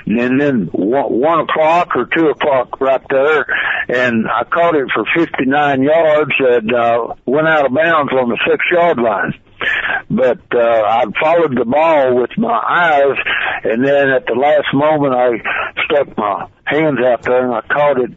and 0.07 0.41
then 0.41 0.69
one 0.73 1.41
o'clock 1.41 1.95
or 1.95 2.07
two 2.07 2.29
o'clock 2.29 2.81
right 2.81 3.05
there. 3.11 3.47
And 3.89 4.27
I 4.27 4.45
caught 4.45 4.75
it 4.75 4.89
for 4.95 5.05
59 5.15 5.83
yards 5.83 6.33
and, 6.39 6.73
uh, 6.73 7.15
went 7.27 7.47
out 7.47 7.67
of 7.67 7.75
bounds 7.75 8.13
on 8.13 8.31
the 8.31 8.39
six 8.49 8.65
yard 8.73 8.99
line 8.99 9.35
but 10.11 10.41
uh, 10.55 10.83
I 10.87 11.05
followed 11.21 11.57
the 11.59 11.65
ball 11.65 12.21
with 12.21 12.31
my 12.37 12.61
eyes, 12.69 13.17
and 13.65 13.85
then 13.85 14.11
at 14.11 14.27
the 14.27 14.35
last 14.35 14.73
moment 14.75 15.15
I 15.15 15.31
stuck 15.85 16.17
my 16.17 16.49
hands 16.65 16.99
out 17.05 17.23
there 17.23 17.45
and 17.45 17.55
I 17.55 17.61
caught 17.63 18.01
it 18.01 18.11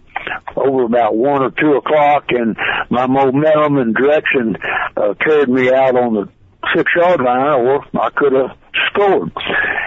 over 0.55 0.83
about 0.83 1.15
one 1.15 1.43
or 1.43 1.51
two 1.51 1.73
o'clock, 1.73 2.25
and 2.29 2.55
my 2.89 3.07
momentum 3.07 3.77
and 3.77 3.95
direction 3.95 4.55
uh, 4.97 5.13
carried 5.19 5.49
me 5.49 5.71
out 5.71 5.95
on 5.95 6.13
the 6.13 6.29
six 6.75 6.91
yard 6.95 7.21
line, 7.21 7.65
or 7.65 7.85
I 7.99 8.09
could 8.09 8.33
have 8.33 8.57
scored. 8.91 9.31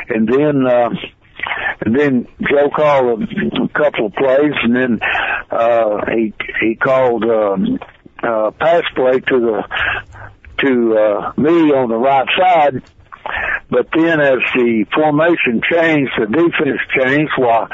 And 0.08 0.28
then. 0.28 0.66
Uh, 0.66 0.90
and 1.84 1.98
then 1.98 2.28
Joe 2.48 2.70
called 2.70 3.22
a, 3.22 3.62
a 3.64 3.68
couple 3.68 4.06
of 4.06 4.12
plays, 4.12 4.52
and 4.62 4.76
then 4.76 5.00
uh, 5.50 5.98
he 6.14 6.32
he 6.60 6.76
called 6.76 7.24
um, 7.24 7.78
uh, 8.22 8.52
pass 8.52 8.84
play 8.94 9.18
to 9.18 9.40
the 9.40 9.64
to 10.62 10.96
uh, 10.96 11.32
me 11.36 11.72
on 11.72 11.88
the 11.88 11.96
right 11.96 12.28
side. 12.38 12.82
But 13.70 13.88
then 13.96 14.20
as 14.20 14.38
the 14.54 14.84
formation 14.94 15.62
changed, 15.70 16.12
the 16.18 16.26
defense 16.26 16.80
changed, 16.98 17.32
while 17.36 17.68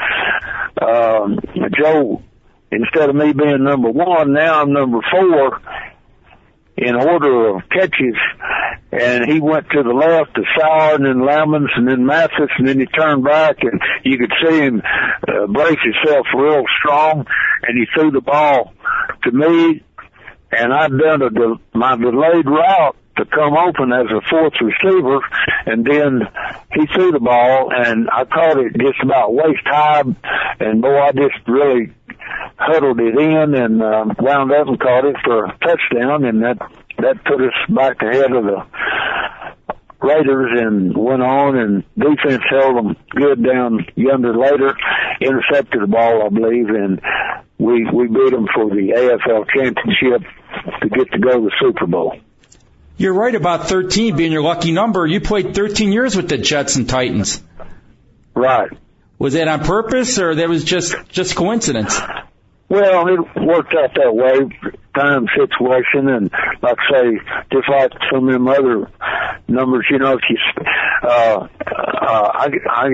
um, 0.81 1.39
Joe, 1.77 2.21
instead 2.71 3.09
of 3.09 3.15
me 3.15 3.33
being 3.33 3.63
number 3.63 3.89
one, 3.89 4.33
now 4.33 4.61
I'm 4.61 4.71
number 4.71 4.99
four 5.11 5.59
in 6.77 6.95
order 6.95 7.55
of 7.55 7.69
catches. 7.69 8.15
And 8.91 9.29
he 9.29 9.39
went 9.39 9.69
to 9.71 9.83
the 9.83 9.93
left 9.93 10.35
to 10.35 10.43
Sauer 10.57 10.95
and 10.95 11.05
then 11.05 11.17
Lammons 11.17 11.69
and 11.75 11.87
then 11.87 12.05
Mathis 12.05 12.49
and 12.57 12.67
then 12.67 12.79
he 12.79 12.85
turned 12.85 13.23
back 13.23 13.57
and 13.61 13.79
you 14.03 14.17
could 14.17 14.33
see 14.41 14.57
him 14.59 14.81
uh, 15.27 15.45
brace 15.47 15.77
himself 15.83 16.25
real 16.33 16.63
strong 16.79 17.27
and 17.63 17.77
he 17.77 17.85
threw 17.93 18.09
the 18.11 18.21
ball 18.21 18.73
to 19.23 19.31
me 19.31 19.83
and 20.51 20.73
I'd 20.73 20.97
done 20.97 21.21
a 21.21 21.29
de- 21.29 21.59
my 21.73 21.95
delayed 21.95 22.45
route 22.45 22.95
to 23.17 23.25
come 23.25 23.57
open 23.57 23.91
as 23.91 24.07
a 24.11 24.21
fourth 24.29 24.53
receiver, 24.61 25.19
and 25.65 25.85
then 25.85 26.21
he 26.73 26.85
threw 26.87 27.11
the 27.11 27.19
ball, 27.19 27.69
and 27.73 28.09
I 28.11 28.25
caught 28.25 28.57
it 28.57 28.73
just 28.79 29.01
about 29.03 29.33
waist 29.33 29.65
high, 29.65 30.03
and 30.59 30.81
boy, 30.81 30.99
I 30.99 31.11
just 31.11 31.47
really 31.47 31.91
huddled 32.57 32.99
it 32.99 33.17
in 33.17 33.55
and 33.55 33.81
uh, 33.81 34.05
wound 34.19 34.51
up 34.51 34.67
and 34.67 34.79
caught 34.79 35.05
it 35.05 35.15
for 35.23 35.45
a 35.45 35.57
touchdown, 35.61 36.25
and 36.25 36.43
that 36.43 36.57
that 36.99 37.23
put 37.23 37.41
us 37.41 37.53
back 37.69 38.01
ahead 38.01 38.31
of 38.31 38.43
the 38.43 38.65
Raiders 40.01 40.61
and 40.61 40.95
went 40.97 41.21
on 41.21 41.57
and 41.57 41.83
defense 41.97 42.43
held 42.49 42.77
them 42.77 42.95
good 43.11 43.43
down 43.43 43.85
yonder 43.95 44.35
later, 44.37 44.75
intercepted 45.19 45.81
the 45.81 45.87
ball, 45.87 46.25
I 46.25 46.29
believe, 46.29 46.69
and 46.69 47.01
we 47.59 47.85
we 47.91 48.07
beat 48.07 48.31
them 48.31 48.47
for 48.53 48.69
the 48.69 48.93
AFL 48.95 49.45
championship 49.53 50.23
to 50.81 50.89
get 50.89 51.11
to 51.11 51.19
go 51.19 51.39
to 51.39 51.45
the 51.45 51.51
Super 51.59 51.85
Bowl. 51.85 52.15
You're 52.97 53.13
right 53.13 53.35
about 53.35 53.67
13 53.67 54.15
being 54.15 54.31
your 54.31 54.41
lucky 54.41 54.71
number. 54.71 55.05
You 55.05 55.21
played 55.21 55.55
13 55.55 55.91
years 55.91 56.15
with 56.15 56.27
the 56.27 56.37
Jets 56.37 56.75
and 56.75 56.89
Titans. 56.89 57.41
Right. 58.33 58.71
Was 59.17 59.33
that 59.33 59.47
on 59.47 59.63
purpose 59.63 60.19
or 60.19 60.35
that 60.35 60.49
was 60.49 60.63
just 60.63 60.95
just 61.09 61.35
coincidence? 61.35 61.99
Well, 62.69 63.07
it 63.07 63.19
worked 63.35 63.73
out 63.73 63.95
that 63.95 64.13
way, 64.13 64.73
time 64.95 65.25
situation, 65.35 66.07
and 66.07 66.31
like 66.61 66.77
I 66.77 66.93
say, 66.93 67.19
just 67.51 67.67
like 67.67 67.91
some 68.11 68.27
of 68.27 68.33
them 68.33 68.47
other 68.47 68.91
numbers, 69.47 69.87
you 69.89 69.97
know, 69.97 70.13
if 70.13 70.21
you, 70.29 70.37
uh, 71.01 71.47
uh, 71.65 71.78
I, 72.05 72.49
I, 72.69 72.89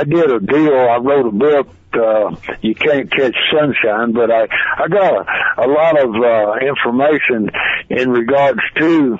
I 0.00 0.04
did 0.04 0.30
a 0.30 0.40
deal, 0.40 0.74
I 0.74 0.96
wrote 0.96 1.26
a 1.26 1.30
book, 1.30 1.68
uh, 1.94 2.36
you 2.60 2.74
can't 2.74 3.10
catch 3.10 3.34
sunshine, 3.52 4.12
but 4.12 4.30
I, 4.30 4.46
I 4.76 4.88
got 4.88 5.14
a, 5.14 5.64
a 5.64 5.66
lot 5.66 5.98
of, 5.98 6.14
uh, 6.14 6.66
information 6.66 7.50
in 7.88 8.10
regards 8.10 8.60
to, 8.76 9.18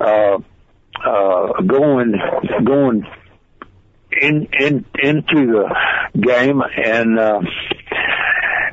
uh, 0.00 0.38
uh, 1.04 1.62
going, 1.62 2.14
going 2.64 3.06
in, 4.12 4.48
in, 4.58 4.84
into 5.02 5.46
the 5.46 5.76
game 6.20 6.62
and, 6.62 7.18
uh, 7.18 7.40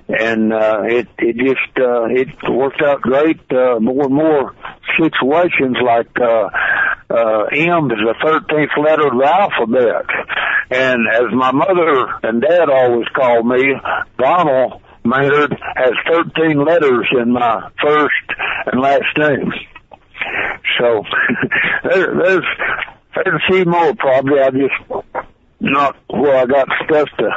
and 0.09 0.53
uh, 0.53 0.83
it 0.83 1.07
it 1.19 1.35
just 1.37 1.77
uh, 1.77 2.05
it 2.05 2.29
worked 2.49 2.81
out 2.81 3.01
great. 3.01 3.39
Uh, 3.51 3.79
more 3.79 4.05
and 4.05 4.13
more 4.13 4.55
situations 4.97 5.77
like 5.83 6.09
uh, 6.19 6.49
uh, 7.09 7.43
M 7.51 7.91
is 7.91 7.99
the 7.99 8.15
thirteenth 8.23 8.71
letter 8.81 9.07
of 9.07 9.17
the 9.17 9.25
alphabet, 9.25 10.05
and 10.71 11.07
as 11.11 11.33
my 11.33 11.51
mother 11.51 12.07
and 12.23 12.41
dad 12.41 12.69
always 12.69 13.07
called 13.15 13.47
me, 13.47 13.73
Donald 14.17 14.81
Maynard 15.03 15.55
has 15.75 15.93
thirteen 16.09 16.63
letters 16.63 17.07
in 17.11 17.33
my 17.33 17.69
first 17.81 18.39
and 18.65 18.81
last 18.81 19.17
name. 19.17 19.51
So 20.79 21.03
there, 21.83 22.15
there's 22.15 22.45
there's 23.15 23.41
a 23.41 23.51
few 23.51 23.65
more 23.65 23.93
probably. 23.95 24.39
I 24.39 24.51
just 24.51 25.05
not 25.59 25.95
where 26.09 26.37
I 26.37 26.45
got 26.45 26.67
stuff 26.85 27.09
to 27.19 27.29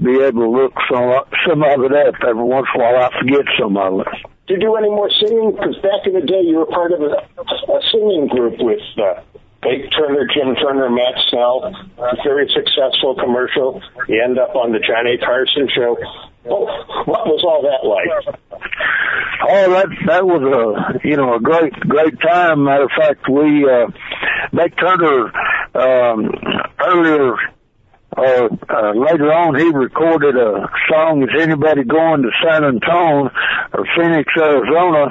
be 0.00 0.20
able 0.20 0.42
to 0.42 0.50
look 0.50 0.72
some 0.90 1.24
some 1.48 1.62
of 1.62 1.84
it 1.84 1.92
up 1.92 2.14
every 2.26 2.44
once 2.44 2.66
in 2.74 2.80
a 2.80 2.84
while. 2.84 3.04
I 3.04 3.20
forget 3.20 3.46
some 3.58 3.76
of 3.76 4.00
it. 4.00 4.06
Did 4.48 4.60
you 4.60 4.68
do 4.68 4.76
any 4.76 4.90
more 4.90 5.10
singing? 5.24 5.52
Because 5.52 5.76
back 5.76 6.04
in 6.04 6.14
the 6.14 6.20
day, 6.20 6.42
you 6.42 6.56
were 6.58 6.66
part 6.66 6.92
of 6.92 7.00
a, 7.00 7.14
a 7.40 7.80
singing 7.92 8.26
group 8.28 8.54
with 8.58 8.82
uh, 8.98 9.22
Bake 9.62 9.90
Turner, 9.96 10.26
Jim 10.34 10.54
Turner, 10.56 10.90
Matt 10.90 11.14
Snell. 11.30 11.72
A 11.98 12.16
very 12.24 12.50
successful 12.52 13.14
commercial. 13.14 13.80
You 14.08 14.22
end 14.22 14.38
up 14.38 14.54
on 14.56 14.72
the 14.72 14.80
Johnny 14.80 15.16
Carson 15.18 15.68
show. 15.74 15.96
Oh, 16.44 16.66
what 17.06 17.26
was 17.26 17.42
all 17.46 17.62
that 17.62 17.86
like? 17.86 18.36
Oh, 19.48 19.70
that 19.70 19.86
that 20.06 20.26
was 20.26 20.42
a 20.42 21.08
you 21.08 21.16
know 21.16 21.36
a 21.36 21.40
great 21.40 21.72
great 21.80 22.20
time. 22.20 22.64
Matter 22.64 22.84
of 22.84 22.90
fact, 22.96 23.28
we 23.30 23.64
uh, 23.64 23.86
Bake 24.52 24.76
Turner 24.76 25.32
um, 25.74 26.30
earlier 26.84 27.36
uh, 28.16 28.48
uh, 28.68 28.92
later 28.92 29.32
on 29.32 29.54
he 29.54 29.70
recorded 29.70 30.36
a 30.36 30.68
song, 30.90 31.22
Is 31.22 31.30
Anybody 31.40 31.84
Going 31.84 32.22
to 32.22 32.30
San 32.44 32.64
Antonio 32.64 33.30
or 33.72 33.86
Phoenix, 33.96 34.30
Arizona? 34.36 35.08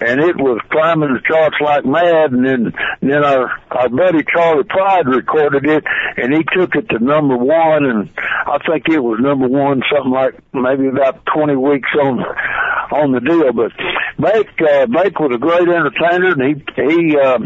And 0.00 0.20
it 0.20 0.36
was 0.36 0.60
climbing 0.70 1.14
the 1.14 1.20
charts 1.26 1.56
like 1.60 1.84
mad. 1.84 2.32
And 2.32 2.44
then, 2.44 2.72
then 3.00 3.24
our, 3.24 3.50
our 3.70 3.88
buddy 3.88 4.24
Charley 4.24 4.64
Pride 4.64 5.06
recorded 5.06 5.64
it 5.64 5.84
and 6.16 6.34
he 6.34 6.44
took 6.52 6.74
it 6.74 6.88
to 6.90 6.98
number 6.98 7.36
one. 7.36 7.84
And 7.86 8.10
I 8.18 8.58
think 8.66 8.88
it 8.88 9.00
was 9.00 9.20
number 9.20 9.48
one, 9.48 9.82
something 9.92 10.12
like 10.12 10.34
maybe 10.52 10.88
about 10.88 11.24
20 11.26 11.56
weeks 11.56 11.88
on 12.02 12.18
on 12.92 13.12
the 13.12 13.20
deal. 13.20 13.52
But 13.52 13.72
Bake 14.18 14.60
uh, 14.60 14.86
Bake 14.86 15.18
was 15.18 15.32
a 15.34 15.38
great 15.38 15.68
entertainer, 15.68 16.32
and 16.32 16.42
he 16.42 16.54
he 16.76 17.16
uh, 17.16 17.38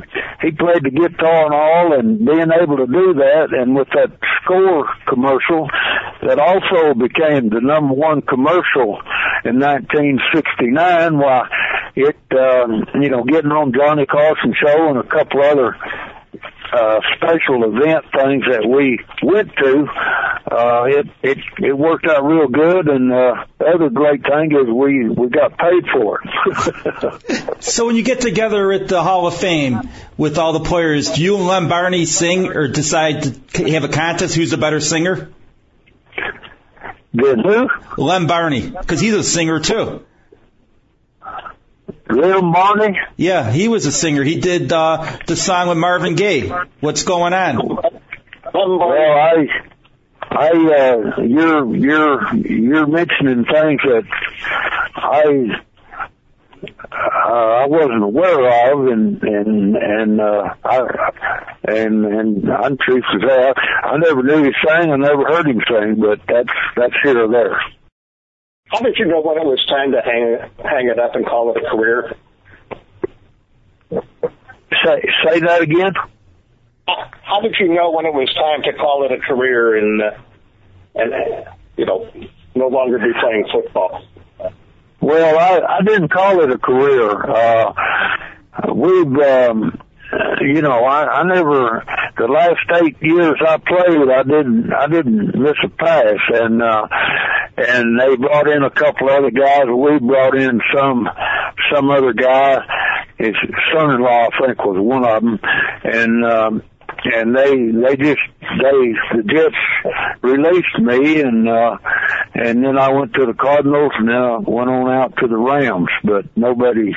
he 0.42 0.50
played 0.52 0.84
the 0.84 0.90
guitar 0.90 1.46
and 1.46 1.54
all, 1.54 1.98
and 1.98 2.18
being 2.24 2.50
able 2.52 2.76
to 2.78 2.86
do 2.86 3.14
that, 3.14 3.48
and 3.52 3.74
with 3.74 3.88
that 3.94 4.12
score 4.44 4.88
commercial, 5.06 5.68
that 6.22 6.38
also 6.38 6.94
became 6.94 7.50
the 7.50 7.60
number 7.60 7.94
one 7.94 8.22
commercial 8.22 9.00
in 9.44 9.60
1969. 9.60 11.18
Why 11.18 11.48
it 11.96 12.16
um, 12.32 12.86
you 13.02 13.10
know 13.10 13.24
getting 13.24 13.52
on 13.52 13.72
Johnny 13.72 14.06
Carson 14.06 14.54
show 14.54 14.88
and 14.88 14.98
a 14.98 15.02
couple 15.02 15.42
other 15.42 15.76
uh, 16.72 17.00
special 17.16 17.64
event 17.64 18.04
things 18.12 18.44
that 18.50 18.66
we 18.68 18.98
went 19.22 19.50
to, 19.56 19.86
uh, 20.50 20.84
it, 20.84 21.06
it, 21.22 21.38
it 21.58 21.76
worked 21.76 22.06
out 22.06 22.24
real 22.24 22.48
good. 22.48 22.88
And, 22.88 23.12
uh, 23.12 23.46
the 23.58 23.66
other 23.66 23.90
great 23.90 24.22
thing 24.22 24.52
is 24.52 24.66
we, 24.68 25.08
we 25.08 25.28
got 25.28 25.56
paid 25.56 25.84
for 25.92 26.20
it. 26.22 27.60
so 27.60 27.86
when 27.86 27.96
you 27.96 28.02
get 28.02 28.20
together 28.20 28.70
at 28.72 28.88
the 28.88 29.02
Hall 29.02 29.26
of 29.26 29.36
Fame 29.36 29.88
with 30.16 30.38
all 30.38 30.52
the 30.52 30.60
players, 30.68 31.12
do 31.12 31.22
you 31.22 31.36
and 31.36 31.46
Lem 31.46 31.68
Barney 31.68 32.04
sing 32.04 32.48
or 32.48 32.68
decide 32.68 33.22
to 33.54 33.70
have 33.70 33.84
a 33.84 33.88
contest 33.88 34.34
who's 34.34 34.52
a 34.52 34.58
better 34.58 34.80
singer? 34.80 35.30
Did 37.14 37.38
who? 37.40 37.68
Lem 37.96 38.26
Barney, 38.26 38.70
because 38.70 39.00
he's 39.00 39.14
a 39.14 39.24
singer 39.24 39.60
too. 39.60 40.04
Lem 42.10 42.52
Barney? 42.52 42.98
Yeah, 43.16 43.50
he 43.50 43.68
was 43.68 43.86
a 43.86 43.92
singer. 43.92 44.22
He 44.22 44.40
did 44.40 44.72
uh, 44.72 45.18
the 45.26 45.36
song 45.36 45.68
with 45.68 45.78
Marvin 45.78 46.14
Gaye. 46.14 46.50
What's 46.80 47.02
going 47.02 47.34
on? 47.34 47.56
Well, 48.54 48.82
I, 48.82 49.46
I, 50.22 50.50
uh, 50.50 51.20
you're 51.22 51.76
you're 51.76 52.34
you're 52.34 52.86
mentioning 52.86 53.44
things 53.44 53.80
that 53.84 54.04
I 54.96 55.62
uh, 56.90 56.94
I 56.94 57.66
wasn't 57.66 58.02
aware 58.02 58.72
of, 58.72 58.86
and 58.86 59.22
and 59.22 59.76
and 59.76 60.20
uh, 60.20 60.54
I 60.64 61.10
and 61.64 62.04
and 62.04 62.50
I'm 62.50 62.76
truthful 62.78 63.20
I, 63.22 63.52
I 63.82 63.96
never 63.98 64.22
knew 64.22 64.44
he 64.44 64.52
sang. 64.66 64.90
I 64.90 64.96
never 64.96 65.24
heard 65.24 65.46
him 65.46 65.60
sing, 65.68 66.00
but 66.00 66.20
that's 66.26 66.56
that's 66.76 66.94
here 67.02 67.24
or 67.24 67.28
there. 67.28 67.60
How 68.70 68.80
did 68.80 68.96
you 68.98 69.06
know 69.06 69.20
when 69.20 69.38
it 69.38 69.44
was 69.44 69.64
time 69.66 69.92
to 69.92 70.02
hang 70.02 70.38
hang 70.62 70.88
it 70.88 70.98
up 70.98 71.14
and 71.14 71.24
call 71.24 71.54
it 71.54 71.62
a 71.64 71.70
career? 71.70 72.14
Say 73.90 75.02
say 75.24 75.40
that 75.40 75.62
again. 75.62 75.94
How 76.86 77.40
did 77.40 77.56
you 77.58 77.72
know 77.74 77.90
when 77.90 78.06
it 78.06 78.12
was 78.12 78.32
time 78.34 78.62
to 78.64 78.72
call 78.78 79.04
it 79.04 79.12
a 79.12 79.18
career 79.18 79.76
and 79.76 80.02
uh, 80.02 80.10
and 80.94 81.12
you 81.76 81.86
know 81.86 82.10
no 82.54 82.68
longer 82.68 82.98
be 82.98 83.12
playing 83.20 83.46
football? 83.52 84.02
Well, 85.00 85.38
I 85.38 85.78
I 85.78 85.82
didn't 85.82 86.08
call 86.08 86.42
it 86.42 86.50
a 86.50 86.58
career. 86.58 87.10
Uh, 87.10 87.72
we've 88.74 89.18
um, 89.18 89.80
you 90.40 90.62
know, 90.62 90.84
I, 90.84 91.20
I 91.20 91.22
never, 91.24 91.84
the 92.16 92.26
last 92.26 92.82
eight 92.82 92.96
years 93.00 93.36
I 93.46 93.58
played, 93.58 94.08
I 94.10 94.22
didn't, 94.22 94.72
I 94.72 94.86
didn't 94.86 95.38
miss 95.38 95.56
a 95.64 95.68
pass 95.68 96.16
and, 96.28 96.62
uh, 96.62 96.88
and 97.56 97.98
they 97.98 98.16
brought 98.16 98.48
in 98.48 98.62
a 98.62 98.70
couple 98.70 99.10
other 99.10 99.30
guys. 99.30 99.64
We 99.66 99.98
brought 99.98 100.36
in 100.36 100.60
some, 100.74 101.08
some 101.72 101.90
other 101.90 102.12
guy. 102.12 102.58
His 103.18 103.34
son-in-law, 103.74 104.28
I 104.28 104.46
think, 104.46 104.64
was 104.64 104.78
one 104.78 105.04
of 105.04 105.22
them. 105.22 105.40
And, 105.82 106.24
um, 106.24 106.62
and 107.04 107.34
they 107.34 107.54
they 107.54 107.96
just 107.96 108.20
they 108.40 108.94
the 109.14 109.22
Jets 109.24 109.54
released 110.22 110.78
me 110.78 111.20
and 111.20 111.48
uh 111.48 111.76
and 112.34 112.64
then 112.64 112.76
I 112.76 112.90
went 112.90 113.14
to 113.14 113.26
the 113.26 113.34
Cardinals 113.34 113.92
and 113.98 114.08
then 114.08 114.16
I 114.16 114.38
went 114.38 114.70
on 114.70 114.90
out 114.90 115.16
to 115.18 115.28
the 115.28 115.36
Rams 115.36 115.90
but 116.02 116.24
nobody 116.36 116.94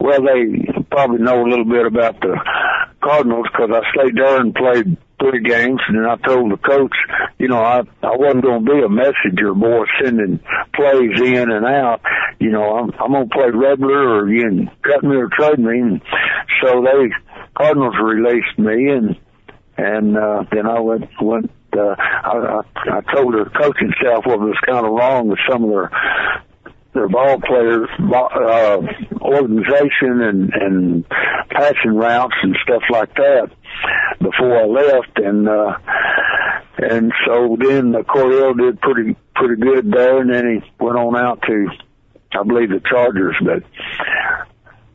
well 0.00 0.22
they 0.22 0.82
probably 0.90 1.18
know 1.18 1.42
a 1.42 1.48
little 1.48 1.64
bit 1.64 1.86
about 1.86 2.20
the 2.20 2.36
Cardinals 3.02 3.46
because 3.52 3.70
I 3.72 3.80
stayed 3.92 4.16
there 4.16 4.40
and 4.40 4.54
played 4.54 4.96
three 5.20 5.42
games 5.42 5.80
and 5.88 6.06
I 6.06 6.16
told 6.16 6.50
the 6.50 6.56
coach 6.56 6.96
you 7.38 7.48
know 7.48 7.60
I 7.60 7.80
I 8.02 8.16
wasn't 8.16 8.44
going 8.44 8.64
to 8.64 8.72
be 8.72 8.82
a 8.82 8.88
messenger 8.88 9.54
boy 9.54 9.84
sending 10.02 10.40
plays 10.74 11.20
in 11.20 11.50
and 11.50 11.66
out 11.66 12.00
you 12.38 12.50
know 12.50 12.76
I'm 12.78 12.92
I'm 12.98 13.12
going 13.12 13.28
to 13.28 13.34
play 13.34 13.50
regular 13.50 14.20
or 14.20 14.30
you 14.30 14.42
can 14.42 14.70
cut 14.82 15.02
me 15.04 15.16
or 15.16 15.28
trade 15.28 15.58
me 15.58 15.78
and 15.78 16.02
so 16.62 16.82
they 16.82 17.10
Cardinals 17.56 17.94
released 18.02 18.58
me 18.58 18.88
and 18.88 19.16
and 19.76 20.16
uh, 20.16 20.44
then 20.52 20.66
I 20.66 20.80
went 20.80 21.08
went. 21.20 21.50
Uh, 21.72 21.94
I, 21.98 22.60
I, 22.76 22.98
I 22.98 23.14
told 23.14 23.32
the 23.32 23.48
coaching 23.56 23.92
staff 24.00 24.26
what 24.26 24.40
was 24.40 24.58
kind 24.66 24.84
of 24.84 24.92
wrong 24.92 25.28
with 25.28 25.38
some 25.48 25.64
of 25.64 25.70
their 25.70 25.90
their 26.92 27.08
ball 27.08 27.40
players 27.40 27.88
uh, 28.12 28.78
organization 29.20 30.20
and 30.22 30.52
and 30.54 31.08
passing 31.50 31.94
routes 31.94 32.34
and 32.42 32.56
stuff 32.62 32.82
like 32.90 33.14
that 33.14 33.50
before 34.20 34.58
I 34.58 34.64
left 34.66 35.18
and 35.18 35.48
uh 35.48 35.78
and 36.78 37.12
so 37.26 37.56
then 37.60 37.94
uh, 37.94 38.02
Coryell 38.02 38.54
did 38.54 38.80
pretty 38.80 39.16
pretty 39.34 39.60
good 39.60 39.92
there 39.92 40.20
and 40.20 40.32
then 40.32 40.62
he 40.62 40.84
went 40.84 40.96
on 40.98 41.16
out 41.16 41.42
to 41.42 41.68
I 42.32 42.42
believe 42.42 42.70
the 42.70 42.80
Chargers 42.88 43.36
but 43.44 43.62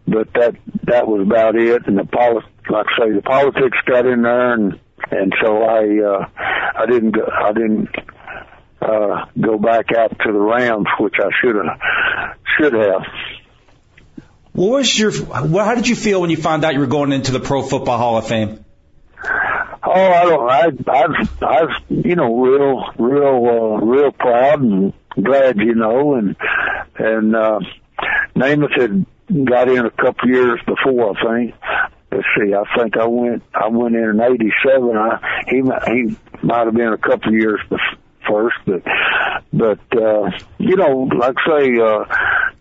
but 0.07 0.31
that 0.33 0.55
that 0.83 1.07
was 1.07 1.21
about 1.21 1.55
it. 1.55 1.87
And 1.87 1.97
the 1.97 2.05
poli- 2.05 2.45
like 2.69 2.85
I 2.97 3.05
say, 3.05 3.11
the 3.13 3.21
politics 3.21 3.77
got 3.85 4.05
in 4.05 4.21
there, 4.21 4.53
and 4.53 4.79
and 5.11 5.33
so 5.41 5.63
I 5.63 5.99
uh, 6.03 6.25
I 6.75 6.85
didn't 6.85 7.15
I 7.17 7.51
didn't 7.53 7.89
uh, 8.85 9.25
go 9.39 9.57
back 9.57 9.91
out 9.97 10.11
to 10.19 10.31
the 10.31 10.39
Rams, 10.39 10.87
which 10.99 11.15
I 11.19 11.29
should 11.41 11.55
have 11.55 12.37
should 12.57 12.73
have. 12.73 13.01
What 14.53 14.71
was 14.71 14.97
your? 14.97 15.11
How 15.11 15.75
did 15.75 15.87
you 15.87 15.95
feel 15.95 16.21
when 16.21 16.29
you 16.29 16.37
found 16.37 16.63
out 16.63 16.73
you 16.73 16.79
were 16.79 16.87
going 16.87 17.11
into 17.11 17.31
the 17.31 17.39
Pro 17.39 17.61
Football 17.61 17.97
Hall 17.97 18.17
of 18.17 18.27
Fame? 18.27 18.63
Oh, 19.83 20.11
I 20.11 20.23
don't. 20.23 20.49
I, 20.49 20.93
I've, 20.93 21.43
I've, 21.43 21.69
you 21.89 22.15
know, 22.15 22.35
real, 22.39 22.83
real, 22.97 23.45
uh, 23.45 23.85
real 23.85 24.11
proud 24.11 24.61
and 24.61 24.93
glad, 25.21 25.57
you 25.57 25.75
know, 25.75 26.15
and 26.15 26.35
and 26.97 27.35
uh, 27.35 27.59
Namath 28.35 28.79
had 28.79 29.05
got 29.45 29.69
in 29.69 29.85
a 29.85 29.91
couple 29.91 30.29
years 30.29 30.59
before, 30.65 31.17
I 31.17 31.37
think. 31.37 31.55
Let's 32.11 32.27
see, 32.37 32.53
I 32.53 32.63
think 32.77 32.97
I 32.97 33.05
went, 33.05 33.43
I 33.53 33.67
went 33.67 33.95
in 33.95 34.03
in 34.03 34.21
'87. 34.21 34.95
I 34.95 35.43
he 35.49 35.57
he 35.57 36.17
might 36.43 36.65
have 36.65 36.73
been 36.73 36.93
a 36.93 36.97
couple 36.97 37.33
years 37.33 37.59
first, 38.27 38.57
but 38.65 38.83
but 39.53 39.79
uh, 39.97 40.31
you 40.57 40.75
know, 40.75 41.09
like 41.17 41.35
I 41.45 41.49
say, 41.49 41.79
uh, 41.79 42.05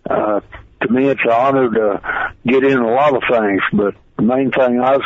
uh, 0.09 0.39
to 0.81 0.93
me 0.93 1.07
it's 1.07 1.21
an 1.23 1.31
honor 1.31 1.69
to 1.71 2.33
get 2.45 2.63
in 2.63 2.77
a 2.77 2.93
lot 2.93 3.15
of 3.15 3.23
things. 3.29 3.61
But 3.73 3.95
the 4.17 4.23
main 4.23 4.51
thing 4.51 4.79
I 4.81 4.97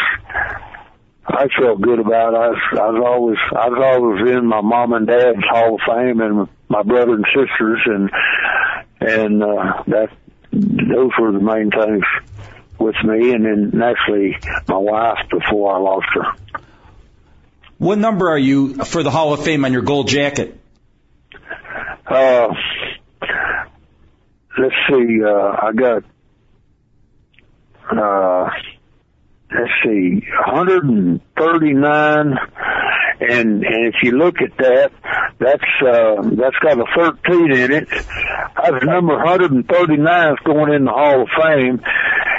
I 1.29 1.47
felt 1.59 1.81
good 1.81 1.99
about. 1.99 2.33
I 2.33 2.49
was, 2.49 2.61
I 2.71 2.89
was 2.89 3.03
always, 3.05 3.37
I 3.55 3.69
was 3.69 3.79
always 3.83 4.37
in 4.37 4.47
my 4.47 4.61
mom 4.61 4.93
and 4.93 5.05
dad's 5.05 5.43
Hall 5.47 5.75
of 5.75 5.81
Fame 5.87 6.21
and 6.21 6.47
my 6.69 6.81
brother 6.81 7.13
and 7.13 7.25
sisters, 7.27 7.81
and 7.85 8.09
and 8.99 9.43
uh, 9.43 9.83
that 9.87 10.09
those 10.51 11.11
were 11.19 11.31
the 11.31 11.39
main 11.39 11.69
things 11.69 12.03
with 12.79 12.95
me, 13.03 13.33
and 13.33 13.45
then 13.45 13.71
naturally 13.73 14.37
my 14.67 14.77
wife 14.77 15.19
before 15.29 15.75
I 15.75 15.79
lost 15.79 16.07
her. 16.13 16.61
What 17.79 17.97
number 17.97 18.29
are 18.29 18.37
you 18.37 18.75
for 18.75 19.01
the 19.03 19.09
Hall 19.09 19.33
of 19.33 19.43
Fame 19.43 19.65
on 19.65 19.73
your 19.73 19.81
gold 19.81 20.07
jacket? 20.07 20.59
Uh, 22.05 22.49
let's 24.57 24.75
see. 24.89 25.23
Uh, 25.23 25.55
I 25.61 25.71
got. 25.73 26.03
Uh, 27.91 28.49
let's 29.51 29.71
see, 29.83 30.21
139 30.45 32.37
and 33.19 33.63
and 33.63 33.87
if 33.87 33.95
you 34.03 34.11
look 34.11 34.41
at 34.41 34.55
that, 34.57 34.91
that's 35.39 35.63
uh, 35.81 36.21
that's 36.35 36.55
got 36.61 36.79
a 36.79 36.85
13 36.95 37.51
in 37.51 37.71
it. 37.71 37.89
That's 37.89 38.85
number 38.85 39.17
139 39.17 40.31
is 40.31 40.39
going 40.45 40.73
in 40.73 40.85
the 40.85 40.91
Hall 40.91 41.23
of 41.23 41.29
Fame, 41.41 41.81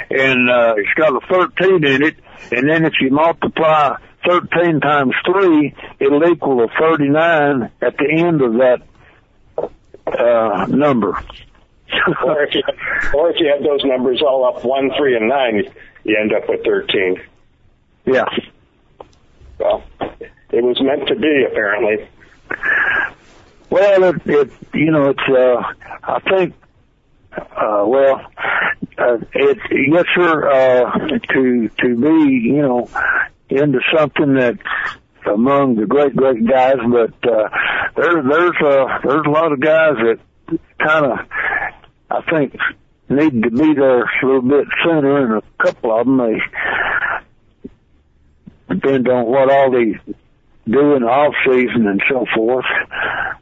and 0.09 0.49
uh, 0.49 0.75
it's 0.77 0.93
got 0.95 1.13
a 1.13 1.19
13 1.29 1.85
in 1.85 2.03
it. 2.03 2.15
And 2.51 2.69
then 2.69 2.85
if 2.85 2.93
you 2.99 3.11
multiply 3.11 3.97
13 4.27 4.79
times 4.79 5.13
three, 5.25 5.73
it'll 5.99 6.27
equal 6.29 6.63
a 6.63 6.67
39 6.79 7.71
at 7.81 7.97
the 7.97 8.07
end 8.09 8.41
of 8.41 8.53
that 8.53 8.81
uh, 10.07 10.65
number. 10.67 11.11
or 12.25 12.43
if 12.43 12.55
you 12.55 12.63
or 13.13 13.31
if 13.31 13.35
you 13.39 13.47
had 13.47 13.63
those 13.63 13.83
numbers 13.83 14.21
all 14.21 14.45
up 14.45 14.63
one, 14.63 14.91
three, 14.97 15.15
and 15.15 15.27
nine, 15.27 15.63
you 16.03 16.17
end 16.17 16.33
up 16.33 16.47
with 16.47 16.63
13. 16.63 17.21
Yeah. 18.05 18.25
Well, 19.59 19.83
it 19.99 20.63
was 20.63 20.81
meant 20.81 21.07
to 21.07 21.15
be, 21.15 21.45
apparently. 21.49 22.07
Well, 23.69 24.03
it, 24.03 24.21
it 24.25 24.51
you 24.73 24.91
know, 24.91 25.09
it's, 25.09 25.19
uh, 25.29 25.61
I 26.03 26.19
think, 26.21 26.55
uh, 27.33 27.83
well, 27.85 28.21
uh, 28.97 29.17
it, 29.33 29.57
yes, 29.71 30.05
sir, 30.15 30.49
uh, 30.49 31.07
to, 31.33 31.69
to 31.69 31.95
be, 31.95 32.31
you 32.47 32.61
know, 32.61 32.89
into 33.51 33.79
something 33.95 34.35
that 34.35 34.57
among 35.31 35.75
the 35.75 35.85
great, 35.85 36.15
great 36.15 36.47
guys, 36.47 36.77
but, 36.89 37.13
uh, 37.29 37.49
there, 37.95 38.23
there's, 38.23 38.55
uh, 38.65 38.99
there's 39.03 39.25
a 39.25 39.29
lot 39.29 39.51
of 39.51 39.59
guys 39.59 39.93
that 39.97 40.19
kind 40.79 41.05
of, 41.05 41.19
I 42.09 42.21
think 42.29 42.55
need 43.11 43.43
to 43.43 43.51
be 43.51 43.73
there 43.73 44.03
a 44.03 44.25
little 44.25 44.41
bit 44.41 44.67
sooner, 44.83 45.25
and 45.25 45.43
a 45.43 45.63
couple 45.63 45.91
of 45.91 46.05
them 46.05 46.17
they 46.17 46.39
depend 48.73 49.07
on 49.09 49.25
what 49.25 49.51
all 49.51 49.71
they 49.71 49.99
do 50.69 50.95
in 50.95 51.01
the 51.01 51.07
off 51.07 51.33
season 51.45 51.87
and 51.87 52.01
so 52.09 52.25
forth. 52.33 52.65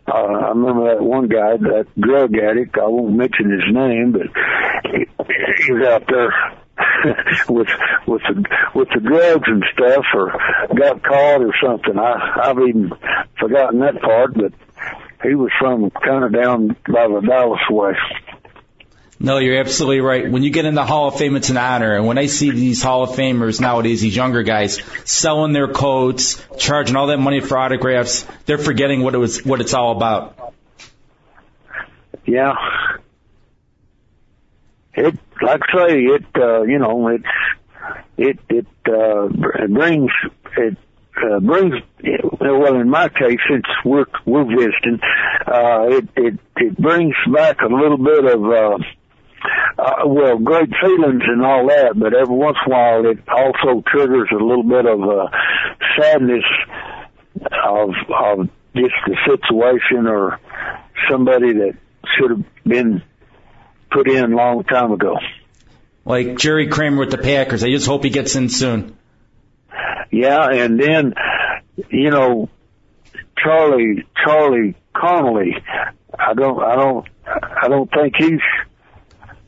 Uh, 0.08 0.12
I 0.12 0.50
remember 0.50 0.96
that 0.96 1.04
one 1.04 1.28
guy, 1.28 1.58
that 1.58 1.88
drug 2.00 2.36
addict. 2.36 2.78
I 2.78 2.88
won't 2.88 3.16
mention 3.16 3.52
his 3.52 3.72
name, 3.72 4.12
but 4.14 4.28
he, 4.92 5.06
he 5.66 5.72
was 5.72 5.88
out 5.88 6.08
there 6.08 6.34
with 7.50 7.68
with 8.08 8.22
the 8.24 8.46
with 8.76 8.90
the 8.90 9.00
drugs 9.00 9.48
and 9.48 9.64
stuff, 9.74 10.06
or 10.14 10.32
got 10.76 11.04
caught 11.04 11.42
or 11.42 11.54
something. 11.62 11.98
I 11.98 12.40
I've 12.44 12.60
even 12.60 12.92
forgotten 13.40 13.80
that 13.80 14.02
part, 14.02 14.34
but 14.34 14.54
he 15.24 15.36
was 15.36 15.52
from 15.60 15.90
kind 15.92 16.24
of 16.24 16.34
down 16.34 16.76
by 16.88 17.08
the 17.08 17.22
Dallas 17.26 17.62
way. 17.70 17.94
No, 19.22 19.38
you're 19.38 19.60
absolutely 19.60 20.00
right. 20.00 20.32
When 20.32 20.44
you 20.44 20.50
get 20.50 20.64
in 20.64 20.76
the 20.76 20.86
Hall 20.86 21.10
of 21.10 21.18
Fame, 21.18 21.36
it's 21.36 21.50
an 21.50 21.58
honor. 21.58 21.94
And 21.94 22.08
when 22.08 22.18
I 22.18 22.28
see 22.28 22.52
these 22.52 22.82
Hall 22.82 23.04
of 23.04 23.10
Famers 23.10 23.60
nowadays, 23.60 24.00
these 24.00 24.16
younger 24.16 24.44
guys 24.44 24.82
selling 25.04 25.52
their 25.52 25.68
coats, 25.68 26.42
charging 26.58 26.96
all 26.96 27.08
that 27.08 27.18
money 27.18 27.42
for 27.42 27.58
autographs, 27.58 28.26
they're 28.46 28.58
forgetting 28.58 29.04
what 29.04 29.16
it 29.16 29.18
was, 29.18 29.44
what 29.44 29.60
it's 29.60 29.74
all 29.74 29.92
about. 29.92 30.54
Yeah. 32.26 32.54
Like 35.42 35.62
I 35.70 35.88
say, 35.88 35.96
it, 36.00 36.26
uh, 36.36 36.62
you 36.64 36.80
know, 36.80 37.08
it's, 37.08 37.24
it, 38.18 38.40
it, 38.50 38.68
uh, 38.88 39.28
brings, 39.68 40.12
it, 40.58 40.78
uh, 41.18 41.40
brings, 41.40 41.76
well, 42.42 42.76
in 42.76 42.90
my 42.90 43.10
case, 43.10 43.40
since 43.50 43.66
we're, 43.86 44.06
we're 44.26 44.44
visiting, 44.46 45.00
uh, 45.48 45.88
it, 45.90 46.10
it, 46.16 46.40
it 46.58 46.78
brings 46.78 47.16
back 47.34 47.62
a 47.62 47.68
little 47.68 47.98
bit 47.98 48.26
of, 48.26 48.44
uh, 48.44 48.78
uh, 49.78 50.08
well, 50.08 50.38
great 50.38 50.70
feelings 50.82 51.22
and 51.26 51.44
all 51.44 51.68
that, 51.68 51.98
but 51.98 52.14
every 52.14 52.36
once 52.36 52.58
in 52.66 52.72
a 52.72 52.76
while 52.76 53.06
it 53.06 53.20
also 53.30 53.82
triggers 53.88 54.30
a 54.32 54.44
little 54.44 54.64
bit 54.64 54.86
of 54.86 55.02
uh, 55.02 55.28
sadness 55.98 56.44
of 57.64 57.92
of 58.10 58.50
just 58.76 58.94
the 59.08 59.16
situation 59.26 60.08
or 60.08 60.40
somebody 61.10 61.54
that 61.54 61.78
should 62.16 62.32
have 62.32 62.46
been 62.66 63.02
put 63.92 64.10
in 64.10 64.34
a 64.34 64.36
long 64.36 64.64
time 64.64 64.92
ago. 64.92 65.18
Like 66.06 66.38
Jerry 66.38 66.68
Kramer 66.68 67.00
with 67.00 67.12
the 67.12 67.18
Packers. 67.18 67.64
I 67.64 67.70
just 67.70 67.86
hope 67.86 68.04
he 68.04 68.10
gets 68.10 68.36
in 68.36 68.50
soon. 68.50 68.98
Yeah, 70.12 70.50
and 70.50 70.80
then 70.80 71.14
you 71.90 72.10
know 72.10 72.50
Charlie 73.38 74.06
Charlie 74.24 74.76
Conerly. 74.96 75.62
I 76.18 76.34
don't 76.34 76.64
I 76.64 76.76
don't 76.76 77.08
I 77.26 77.68
don't 77.68 77.92
think 77.92 78.16
he's 78.18 78.40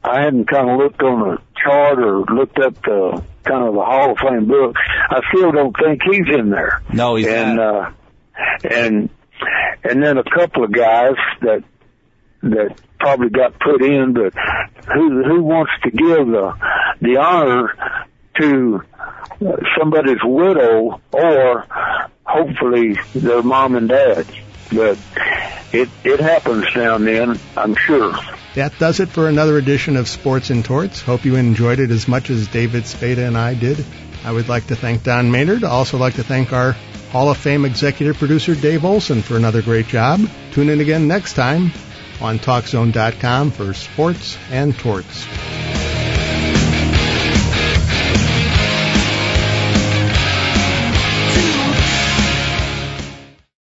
I 0.04 0.22
hadn't 0.22 0.50
kind 0.50 0.70
of 0.70 0.78
looked 0.78 1.02
on 1.02 1.20
the 1.20 1.38
chart 1.64 2.00
or 2.00 2.26
looked 2.26 2.60
up 2.60 2.76
the 2.84 3.24
kind 3.44 3.68
of 3.68 3.74
the 3.74 3.82
Hall 3.82 4.12
of 4.12 4.18
Fame 4.18 4.48
book. 4.48 4.76
I 5.10 5.22
still 5.34 5.52
don't 5.52 5.76
think 5.76 6.02
he's 6.04 6.28
in 6.34 6.50
there. 6.50 6.82
No, 6.94 7.16
he's 7.16 7.28
and, 7.28 7.56
not. 7.56 7.76
Uh, 7.76 7.92
and 8.70 9.10
and 9.84 10.04
then 10.04 10.18
a 10.18 10.24
couple 10.24 10.64
of 10.64 10.72
guys 10.72 11.16
that 11.42 11.64
that 12.44 12.76
probably 13.00 13.30
got 13.30 13.60
put 13.60 13.82
in, 13.82 14.14
but 14.14 14.34
who 14.94 15.24
who 15.24 15.44
wants 15.44 15.72
to 15.84 15.92
give 15.92 16.28
the 16.28 16.54
the 17.02 17.18
honor 17.18 17.74
to 18.40 18.84
uh, 19.46 19.58
somebody's 19.78 20.24
widow 20.24 21.02
or 21.12 21.66
hopefully 22.24 22.98
their 23.14 23.44
mom 23.44 23.76
and 23.76 23.90
dad? 23.90 24.26
But 24.72 24.98
it 25.74 25.90
it 26.04 26.20
happens 26.20 26.66
now 26.76 26.96
and 26.96 27.08
then, 27.08 27.40
I'm 27.58 27.76
sure. 27.76 28.14
That 28.56 28.78
does 28.80 29.00
it 29.00 29.10
for 29.10 29.30
another 29.30 29.58
edition 29.58 29.96
of 29.96 30.10
Sports 30.10 30.50
and 30.50 30.64
Torts. 30.64 31.02
Hope 31.02 31.24
you 31.24 31.36
enjoyed 31.36 31.80
it 31.80 31.90
as 31.90 32.08
much 32.08 32.30
as 32.30 32.48
David 32.48 32.86
Spada 32.86 33.26
and 33.26 33.38
I 33.38 33.54
did. 33.54 33.84
I 34.24 34.32
would 34.32 34.50
like 34.50 34.68
to 34.68 34.76
thank 34.76 35.04
Don 35.04 35.32
Maynard. 35.32 35.64
I 35.64 35.70
also 35.70 35.98
like 35.98 36.16
to 36.16 36.24
thank 36.24 36.54
our 36.54 36.74
Hall 37.12 37.30
of 37.30 37.38
Fame 37.38 37.66
executive 37.66 38.18
producer 38.18 38.54
Dave 38.54 38.86
Olson 38.86 39.22
for 39.22 39.36
another 39.36 39.62
great 39.62 39.88
job. 39.88 40.20
Tune 40.52 40.70
in 40.70 40.80
again 40.80 41.08
next 41.08 41.34
time 41.34 41.72
on 42.22 42.40
TalkZone.com 42.40 43.52
for 43.52 43.74
Sports 43.74 44.38
and 44.50 44.78
Torts. 44.78 45.71